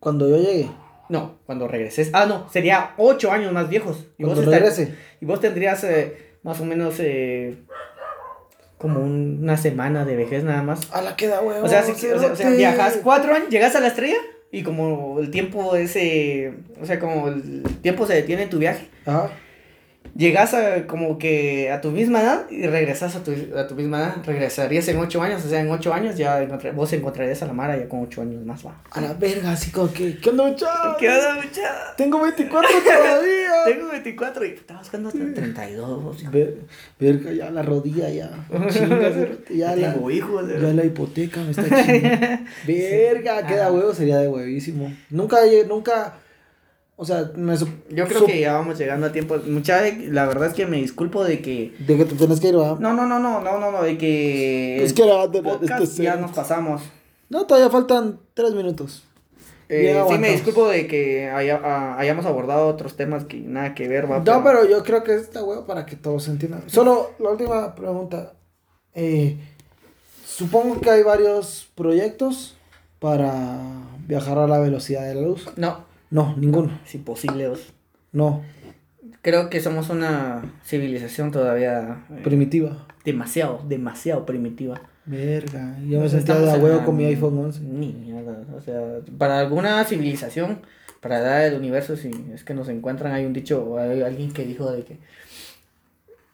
[0.00, 0.70] Cuando yo llegue.
[1.08, 2.10] No, cuando regreses.
[2.12, 4.06] Ah, no, sería ocho años más viejos.
[4.18, 4.88] Y Cuando estar-
[5.20, 7.56] y vos tendrías eh, más o menos eh,
[8.76, 10.92] como un- una semana de vejez nada más.
[10.92, 11.64] A la queda, weón.
[11.64, 14.18] O sea, si- o sea, o sea, viajas cuatro años, llegas a la estrella
[14.50, 18.88] y como el tiempo ese, o sea, como el tiempo se detiene en tu viaje,
[19.04, 19.30] Ajá.
[20.16, 23.98] Llegas a como que a tu misma edad y regresas a tu, a tu misma
[23.98, 27.46] edad, regresarías en ocho años, o sea, en ocho años ya encontré- vos encontrarías a
[27.46, 28.80] la Mara ya con ocho años más, va.
[28.90, 30.16] A la verga, así como que.
[30.18, 30.96] ¿Qué onda, muchacho?
[30.98, 31.94] ¿Qué onda, muchacha?
[31.96, 33.48] Tengo 24 todavía.
[33.66, 36.30] Tengo 24 y estaba buscando hasta 32.
[36.30, 36.58] Ver-
[36.98, 38.30] verga, ya la rodilla, ya.
[38.70, 39.92] Chinga, cerote, ya la.
[39.94, 40.44] Tengo hijos.
[40.48, 42.44] Ya la hipoteca me está chingando.
[42.66, 43.72] Verga, queda Ajá.
[43.72, 44.92] huevo, sería de huevísimo.
[45.10, 45.38] Nunca,
[45.68, 46.14] nunca.
[47.00, 49.36] O sea, me Yo creo que ya vamos llegando a tiempo.
[49.46, 51.72] Mucha, la verdad es que me disculpo de que.
[51.78, 52.76] De que te tienes que ir, va.
[52.80, 54.82] No, no, no, no, no, no, no, de que.
[54.82, 56.82] Es que era el de- de- podcast este ya nos pasamos.
[57.28, 59.04] No, todavía faltan tres minutos.
[59.68, 63.86] Eh, sí, me disculpo de que haya- ah, hayamos abordado otros temas que nada que
[63.86, 64.18] ver, va.
[64.18, 66.62] No, pero yo creo que esta huevo para que todos se entiendan.
[66.66, 68.32] Solo la última pregunta.
[68.94, 69.36] Eh,
[70.26, 72.56] supongo que hay varios proyectos
[72.98, 73.60] para
[74.06, 75.46] viajar a la velocidad de la luz.
[75.56, 76.78] No, No, ninguno.
[76.84, 77.48] es imposible.
[77.48, 77.72] vos.
[78.12, 78.42] No,
[79.22, 82.86] Creo que somos una civilización todavía eh, primitiva.
[83.04, 84.80] demasiado, demasiado primitiva.
[85.06, 87.60] Verga, yo me sentía de estamos a en huevo la con mi iPhone 11.
[87.60, 88.80] mierda, o sea,
[89.16, 90.60] para alguna civilización,
[91.00, 94.32] para dar el universo, si es que nos encuentran, hay un dicho, o hay alguien
[94.32, 94.98] que dijo de que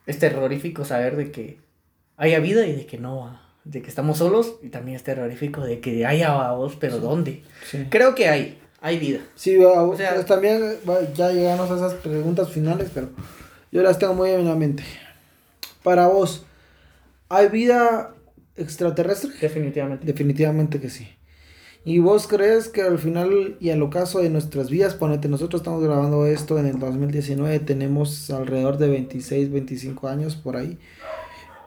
[0.07, 1.59] es terrorífico saber de que
[2.16, 5.81] haya vida y de que no, de que estamos solos, y también es terrorífico de
[5.81, 7.43] que haya voz, pero ¿dónde?
[7.64, 7.87] Sí.
[7.91, 9.20] Creo que hay, hay vida.
[9.35, 10.61] Sí, O sea- pues también
[11.14, 13.09] ya llegamos a esas preguntas finales, pero
[13.72, 14.82] yo las tengo muy en la mente.
[15.82, 16.45] Para vos,
[17.30, 18.14] ¿hay vida
[18.57, 19.30] extraterrestre?
[19.41, 20.05] Definitivamente.
[20.05, 21.09] Definitivamente que sí.
[21.87, 25.82] ¿Y vos crees que al final y al ocaso de nuestras vidas, ponete, nosotros estamos
[25.82, 30.78] grabando esto en el 2019, tenemos alrededor de 26, 25 años por ahí.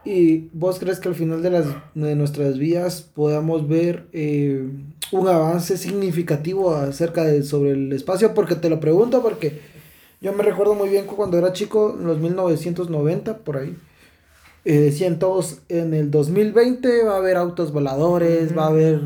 [0.05, 4.65] ¿Y vos crees que al final de, las, de nuestras vidas podamos ver eh,
[5.11, 8.33] un avance significativo acerca de sobre el espacio?
[8.33, 9.59] Porque te lo pregunto porque
[10.21, 13.77] yo me recuerdo muy bien cuando era chico, en los 1990, por ahí.
[14.69, 18.99] Eh, decían todos, en el 2020 va a haber autos voladores, va a haber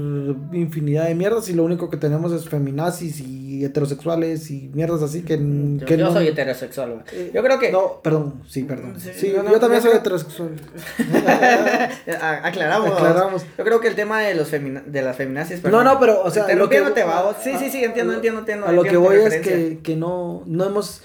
[0.53, 5.21] infinidad de mierdas y lo único que tenemos es feminazis y heterosexuales y mierdas así
[5.21, 7.03] que, Yo, que yo no- soy heterosexual.
[7.11, 7.71] eh, Yo creo que...
[7.71, 8.95] No, perdón, sí, perdón.
[8.99, 10.49] Sí, Sí, no, no, yo también yo soy creo- heterosexual.
[12.43, 12.91] Aclaramos.
[12.91, 13.45] Aclaramos.
[13.57, 15.63] Yo creo que el tema de los femina- de las feminacias.
[15.63, 18.39] No, no, pero, o sea, lo que- Interrumpiéndote, va, Sí, sí, sí, entiendo, a- entiendo,
[18.39, 18.67] entiendo.
[18.67, 21.01] A lo que entiendo voy es que, que no, no hemos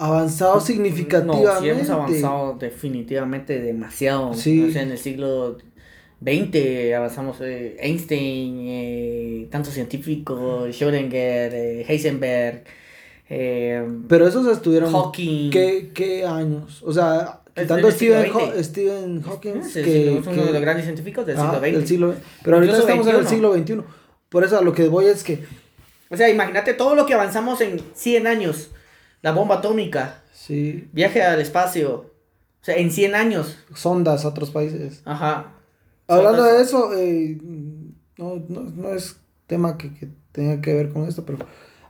[0.00, 1.46] avanzado significativamente.
[1.46, 4.34] No, sí hemos avanzado definitivamente demasiado.
[4.34, 4.64] Sí.
[4.68, 5.58] O sea, en el siglo
[6.22, 12.64] XX avanzamos eh, Einstein, eh, tantos científicos, Schrödinger, eh, Heisenberg,
[13.28, 14.92] eh, Pero esos estuvieron.
[14.92, 15.50] Hawking.
[15.50, 16.82] ¿Qué, qué años?
[16.82, 18.64] O sea, quitando Stephen, XX.
[18.66, 19.50] Stephen Hawking.
[19.62, 21.72] el que, es uno que- de los grandes científicos del siglo XX.
[21.72, 23.52] del siglo- pero ahorita estamos en el 21.
[23.54, 23.90] siglo XXI.
[24.30, 25.44] Por eso a lo que voy es que.
[26.08, 28.70] O sea, imagínate todo lo que avanzamos en 100 años.
[29.22, 31.90] La bomba atómica, Sí, viaje al espacio.
[32.62, 33.56] O sea, en 100 años.
[33.74, 35.02] sondas a otros países.
[35.04, 35.52] Ajá.
[36.08, 37.38] Hablando Sondas- de eso, eh,
[38.18, 39.16] no, no, no es
[39.46, 41.38] tema que, que tenga que ver con esto, pero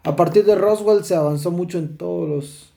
[0.02, 2.72] a partir de Roswell se avanzó mucho en todos los...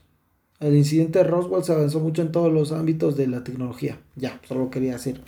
[0.59, 3.99] El incidente de Roswell se avanzó mucho en todos los ámbitos de la tecnología.
[4.15, 5.21] Ya, solo quería decir.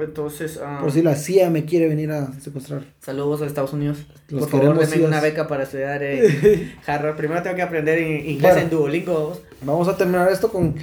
[0.00, 2.84] Entonces, ah, Por si la CIA me quiere venir a secuestrar.
[3.00, 3.98] saludos a Estados Unidos.
[4.28, 7.16] Los Por favor, denme una beca para estudiar en Harvard.
[7.16, 8.58] Primero tengo que aprender en- inglés Bueno.
[8.60, 9.40] en Duolingo.
[9.62, 10.74] Vamos a terminar esto con...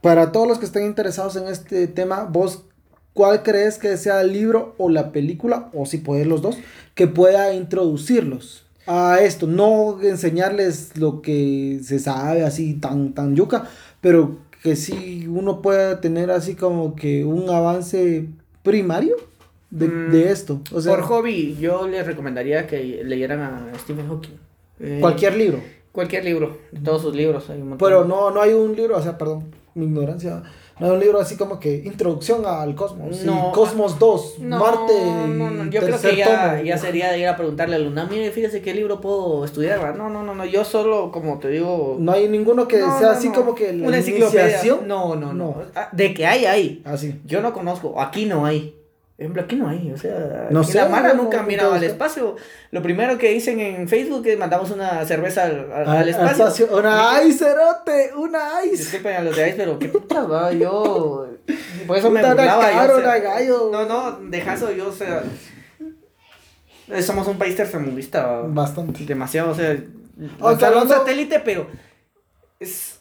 [0.00, 2.62] Para todos los que estén interesados en este tema, vos,
[3.14, 6.56] ¿cuál crees que sea el libro o la película, o si puedes los dos,
[6.94, 9.48] que pueda introducirlos a esto?
[9.48, 13.68] No enseñarles lo que se sabe así tan, tan yuca,
[14.00, 18.26] pero que sí uno pueda tener así como que un avance
[18.62, 19.16] primario
[19.70, 20.60] de, Mm, de esto.
[20.72, 24.34] O sea, Por hobby, yo les recomendaría que leyeran a Stephen Hawking.
[24.80, 25.60] Eh, cualquier libro.
[25.90, 27.48] Cualquier libro, todos sus libros.
[27.48, 27.88] Hay un montón.
[27.88, 30.42] Pero no, no hay un libro, o sea, perdón, mi ignorancia.
[30.80, 33.22] No hay un libro así como que Introducción al Cosmos.
[33.24, 34.92] No, y Cosmos 2, No, Marte.
[35.28, 36.62] no, no, y yo creo que ya, tomo.
[36.62, 39.96] ya sería de ir a preguntarle al alumno, mire, fíjese qué libro puedo estudiar.
[39.96, 41.96] No, no, no, no, yo solo, como te digo...
[41.98, 44.86] No hay ninguno que No, sea así como que la Una iniciación.
[44.86, 45.56] No, no, no.
[45.74, 46.82] Ah, De que hay, hay.
[46.84, 47.20] Así.
[47.24, 48.77] Yo no conozco, aquí no hay.
[49.18, 51.82] Ejemplo, aquí no hay, o sea, No sé, la Mara no, nunca ha mirado al
[51.82, 52.36] espacio.
[52.70, 56.68] Lo primero que dicen en Facebook es mandamos una cerveza al, al- espacio.
[56.72, 58.76] Una ice, cerote, una ice.
[58.76, 61.26] Disculpen a los de ahí, pero qué putas, va, yo...
[61.88, 62.70] Por eso me Puta, burlaba.
[62.70, 63.68] yo, cabra, o sea, gallo.
[63.72, 65.24] No, no, dejazo, yo, o sea...
[66.88, 69.04] eh, Somos un país tercermundista, Bastante.
[69.04, 69.70] demasiado, o sea...
[69.70, 71.66] Aunque lanzaron un satélite, pero...
[72.60, 72.97] Es...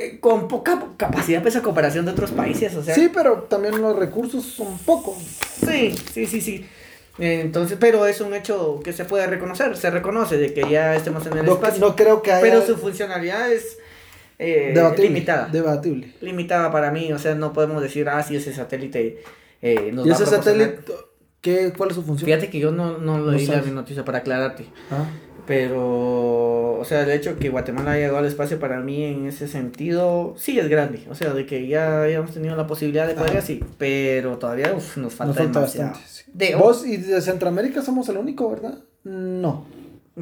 [0.00, 2.94] eh, con poca capacidad, pues, a comparación de otros países, o sea...
[2.94, 5.16] Sí, pero también los recursos son pocos.
[5.66, 6.66] Sí, sí, sí, sí.
[7.18, 11.26] Entonces, pero es un hecho que se puede reconocer, se reconoce de que ya estemos
[11.26, 11.80] en el No, espacio.
[11.80, 12.40] no creo que haya.
[12.40, 13.76] pero su funcionalidad es
[14.38, 15.48] eh, debatible, limitada.
[15.52, 16.14] Debatible.
[16.22, 19.22] Limitada para mí, o sea, no podemos decir, ah, sí, ese satélite
[19.60, 20.68] eh, nos ¿Y va ese proporcionar".
[20.70, 20.92] satélite,
[21.42, 22.24] ¿qué, ¿cuál es su función?
[22.26, 23.70] Fíjate que yo no, no No leí la sabes.
[23.72, 24.64] noticia para aclararte.
[24.90, 25.04] Ah.
[25.50, 29.48] Pero, o sea, el hecho que Guatemala haya llegado al espacio para mí en ese
[29.48, 31.00] sentido, sí es grande.
[31.10, 33.60] O sea, de que ya hayamos tenido la posibilidad de poder así.
[33.76, 35.88] Pero todavía uf, nos falta, Nos falta demasiado.
[35.90, 36.08] bastante.
[36.08, 36.30] sí.
[36.32, 38.78] De- Vos y de Centroamérica somos el único, ¿verdad?
[39.02, 39.64] No.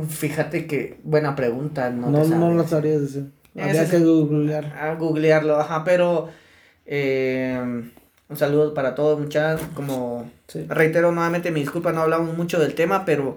[0.09, 3.26] Fíjate que, buena pregunta, no, No, no, lo sabrías decir.
[3.55, 4.64] Habría es- que googlear.
[4.81, 6.31] A googlearlo, ajá, pero
[6.87, 7.61] eh,
[8.31, 10.64] un saludo para todos muchachos, como Sí.
[10.70, 13.37] reitero nuevamente mi disculpa, no hablamos mucho del tema, pero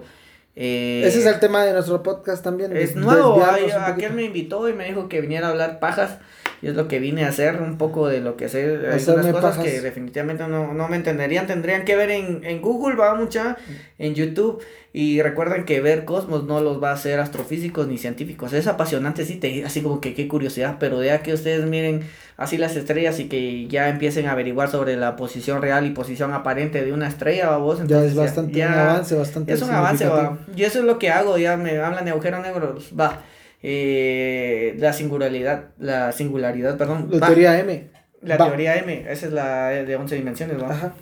[0.56, 2.76] eh, Ese es el tema de nuestro podcast también.
[2.76, 6.18] es nuevo, ay, aquel me invitó y me dijo que viniera a hablar pajas
[6.62, 8.60] Y es lo que vine a hacer, un poco de lo que sé.
[8.88, 9.64] Hay algunas cosas pajas.
[9.64, 11.48] que definitivamente no, no me entenderían.
[11.48, 13.56] Tendrían que ver en, en Google, va mucha,
[13.98, 14.62] en YouTube.
[14.92, 18.52] Y recuerden que ver cosmos no los va a hacer astrofísicos ni científicos.
[18.52, 20.76] Es apasionante, sí, te, así como que qué curiosidad.
[20.78, 22.02] Pero de a que ustedes miren
[22.36, 26.32] así las estrellas y que ya empiecen a averiguar sobre la posición real y posición
[26.32, 27.80] aparente de una estrella, ¿va vos.
[27.86, 30.38] Ya es bastante ya- un avance, bastante es un avance, va.
[30.54, 33.22] Y eso es lo que hago, ya me hablan de agujero negro, va.
[33.62, 37.08] Eh, la singularidad, la singularidad, perdón.
[37.10, 37.26] La va.
[37.28, 37.88] teoría M.
[38.22, 38.46] La Va.
[38.48, 40.70] teoría M, esa es la de 11 dimensiones, ¿va?
[40.70, 40.94] Ajá.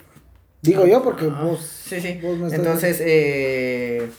[0.62, 1.60] Digo yo porque Ah, vos.
[1.60, 2.18] Sí, sí.
[2.22, 4.10] vos me Entonces, eh,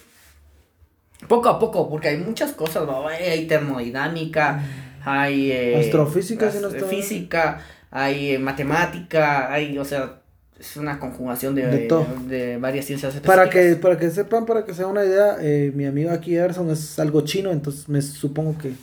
[1.27, 3.09] poco a poco, porque hay muchas cosas, ¿va?
[3.09, 4.63] hay termodinámica,
[5.05, 5.51] hay...
[5.51, 7.59] eh, Astrofísica, si no Física,
[7.91, 10.20] hay eh, matemática, hay, o sea,
[10.61, 11.89] es una conjugación de, De
[12.27, 13.81] de varias ciencias Para que, específicas.
[13.81, 16.99] para que sepan, para que se hagan una idea, eh, mi amigo aquí Erson es
[16.99, 18.73] algo chino, entonces me supongo que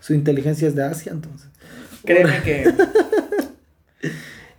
[0.00, 1.48] su inteligencia es de Asia, entonces.
[2.04, 2.64] Créeme que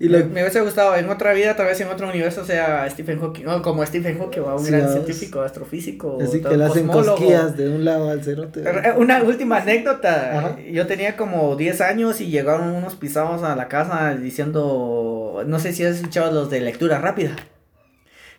[0.02, 3.46] Y me, hubiese gustado en otra vida, tal vez en otro universo sea Stephen Hawking,
[3.48, 4.56] o como Stephen Hawking, ¿va?
[4.56, 8.64] un Sí, gran científico, astrofísico, así que le hacen cosquillas de un lado al cerote.
[8.98, 10.40] Una última anécdota.
[10.40, 10.58] Ajá.
[10.72, 15.74] Yo tenía como 10 años y llegaron unos pisados a la casa diciendo, no sé
[15.74, 17.36] si has escuchado los de lectura rápida.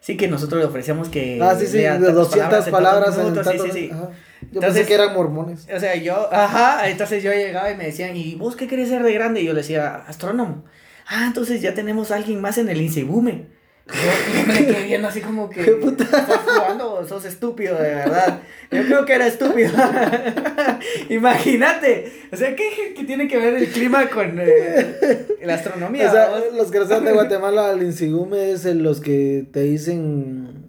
[0.00, 3.18] Sí que nosotros le ofrecíamos que Ah, sí, sí, de tantas 200 en palabras tantos
[3.18, 3.90] en minutos, sí, sí, sí.
[3.92, 4.08] ajá.
[4.40, 5.68] Yo Entonces- pensé que eran mormones.
[5.76, 9.02] O sea, yo, ajá, entonces yo llegaba y me decían, ¿y vos qué querés ser
[9.02, 9.42] de grande?
[9.42, 10.64] Y yo le decía, astrónomo.
[11.12, 13.46] Ah, entonces ya tenemos a alguien más en el Insegume.
[13.88, 13.94] Yo,
[14.40, 15.60] yo me quedé viendo así como que.
[15.64, 16.04] ¿Qué puta?
[16.04, 18.40] ¿Estás jugando o sos estúpido, de verdad?
[18.70, 19.72] Yo creo que era estúpido.
[21.08, 22.12] Imagínate.
[22.32, 26.08] O sea, ¿qué, qué tiene que ver el clima con eh, la astronomía?
[26.08, 26.44] O sea, vos?
[26.56, 30.64] los que saben de Guatemala, el Insigume es el- los que te dicen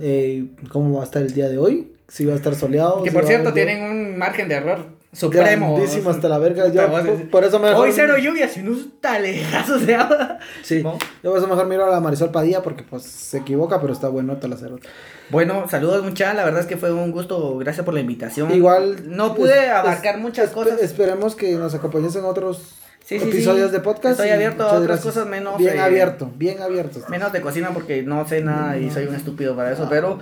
[0.00, 3.02] eh, cómo va a estar el día de hoy, si va a estar soleado.
[3.02, 5.74] que si por cierto tienen un margen de error supremo.
[5.76, 6.68] Grandísimo hasta la verga.
[6.68, 7.86] Yo, por, por eso mejor.
[7.86, 10.38] Hoy cero lluvias y unos talejazos de agua.
[10.62, 10.98] Sí, ¿No?
[11.22, 14.08] yo por eso mejor miro a la Marisol Padilla porque pues se equivoca, pero está
[14.08, 14.88] bueno la cerota.
[15.30, 18.50] Bueno, saludos mucha, la verdad es que fue un gusto, gracias por la invitación.
[18.50, 19.14] Igual.
[19.14, 20.80] No pude es- abarcar es- muchas cosas.
[20.80, 23.72] Esperemos que nos acompañes en otros Sí, episodios sí.
[23.76, 24.20] de podcast.
[24.20, 25.06] Estoy abierto a otras gracias.
[25.14, 27.00] cosas menos, Bien eh, abierto, bien abierto.
[27.08, 29.72] Menos de cocina porque no sé nada y soy un estúpido para Ah.
[29.72, 30.18] eso, pero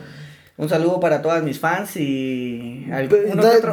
[0.58, 2.86] un saludo para todas mis fans y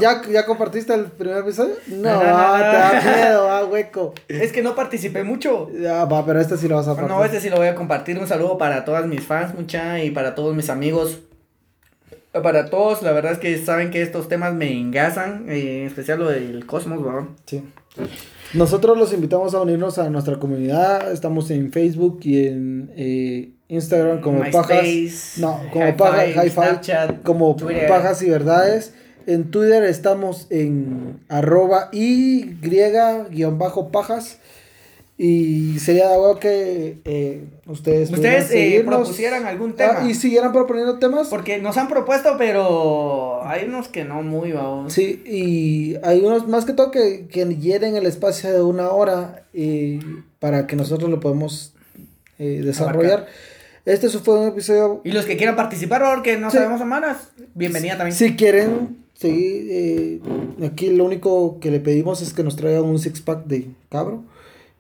[0.02, 1.76] ¿Ya, ¿Ya compartiste el primer episodio?
[1.88, 2.58] No, No, no, no, no.
[2.58, 4.14] te da miedo, ah, hueco.
[4.28, 5.70] Es que no participé mucho.
[5.80, 8.20] Ya, va, pero este sí lo vas a No, este sí lo voy a compartir.
[8.20, 11.20] Un saludo para todas mis fans, mucha, y para todos mis amigos.
[12.34, 16.20] Para todos, la verdad es que saben que estos temas me engasan, eh, en especial
[16.20, 17.30] lo del cosmos, ¿verdad?
[17.46, 17.64] Sí.
[18.54, 21.12] Nosotros los invitamos a unirnos a nuestra comunidad.
[21.12, 25.34] Estamos en Facebook y en eh, Instagram como Pajas.
[25.38, 27.88] No, como Hi-Fi, Pajas, Hi-Fi, Snapchat, como Twitter.
[27.88, 28.94] Pajas y Verdades.
[29.26, 34.40] En Twitter estamos en arroba y guion bajo pajas.
[35.16, 40.10] Y sería de algo que eh, ustedes, Ustedes eh, propusieran algún Ah, tema.
[40.10, 41.28] y siguieran proponiendo temas.
[41.28, 44.92] Porque nos han propuesto, pero hay unos que no muy, vamos.
[44.92, 49.44] Sí, y hay unos más que todo que, que hieren el espacio de una hora
[49.54, 50.00] eh,
[50.40, 51.74] para que nosotros lo podamos
[52.40, 53.28] eh, desarrollar.
[53.86, 55.02] Este fue un episodio.
[55.04, 56.58] Y los que quieran participar, porque no Sí.
[56.58, 58.16] sabemos semanas, bienvenida también.
[58.16, 60.20] Si quieren seguir, eh,
[60.66, 64.24] aquí lo único que le pedimos es que nos traigan un six pack de cabro.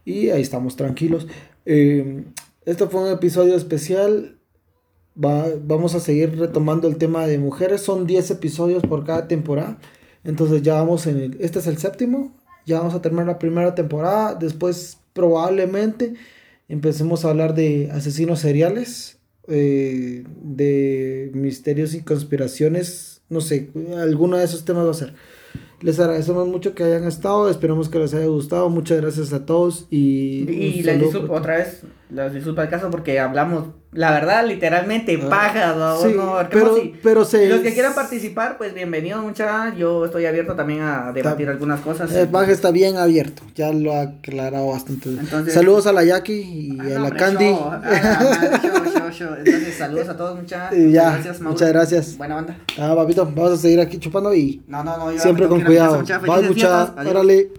[0.05, 1.27] Y ahí estamos tranquilos.
[1.65, 2.23] Eh,
[2.65, 4.37] este fue un episodio especial.
[5.21, 7.81] Va- vamos a seguir retomando el tema de mujeres.
[7.81, 9.77] Son 10 episodios por cada temporada.
[10.23, 11.37] Entonces ya vamos en el...
[11.41, 12.33] Este es el séptimo.
[12.65, 14.35] Ya vamos a terminar la primera temporada.
[14.35, 16.13] Después probablemente
[16.67, 19.19] empecemos a hablar de asesinos seriales.
[19.49, 23.21] eh, de misterios y conspiraciones.
[23.29, 25.13] No sé, alguno de esos temas va a ser.
[25.81, 27.49] Les agradecemos mucho que hayan estado.
[27.49, 28.69] Esperemos que les haya gustado.
[28.69, 29.87] Muchas gracias a todos.
[29.89, 35.19] Y, Y les disculpo otra vez, les disculpo el caso porque hablamos, la verdad, literalmente
[35.31, 35.97] Ah, ¿no?
[36.01, 37.47] sí, no, pero, pero se.
[37.49, 39.73] los que quieran participar, pues bienvenidos, mucha.
[39.75, 42.11] Yo estoy abierto también a debatir algunas cosas.
[42.13, 45.09] El baje está bien abierto, ya lo ha aclarado bastante.
[45.09, 47.45] Entonces- saludos a la Jackie y Ah, a la Candy.
[47.45, 47.69] show.
[47.71, 49.35] Ah, show, show.
[49.37, 50.69] Entonces, saludos a todos, mucha.
[50.75, 51.51] Y ya, gracias, Mauro.
[51.53, 52.17] muchas gracias.
[52.17, 52.57] Buena onda.
[52.79, 55.11] Ah, papito, vamos a seguir aquí chupando y No, no, no.
[55.11, 55.99] yo siempre con cuidado.
[55.99, 56.53] Bye, Felices mucha.
[56.53, 56.91] fiestas.
[56.97, 57.11] Adiós.
[57.13, 57.49] Órale.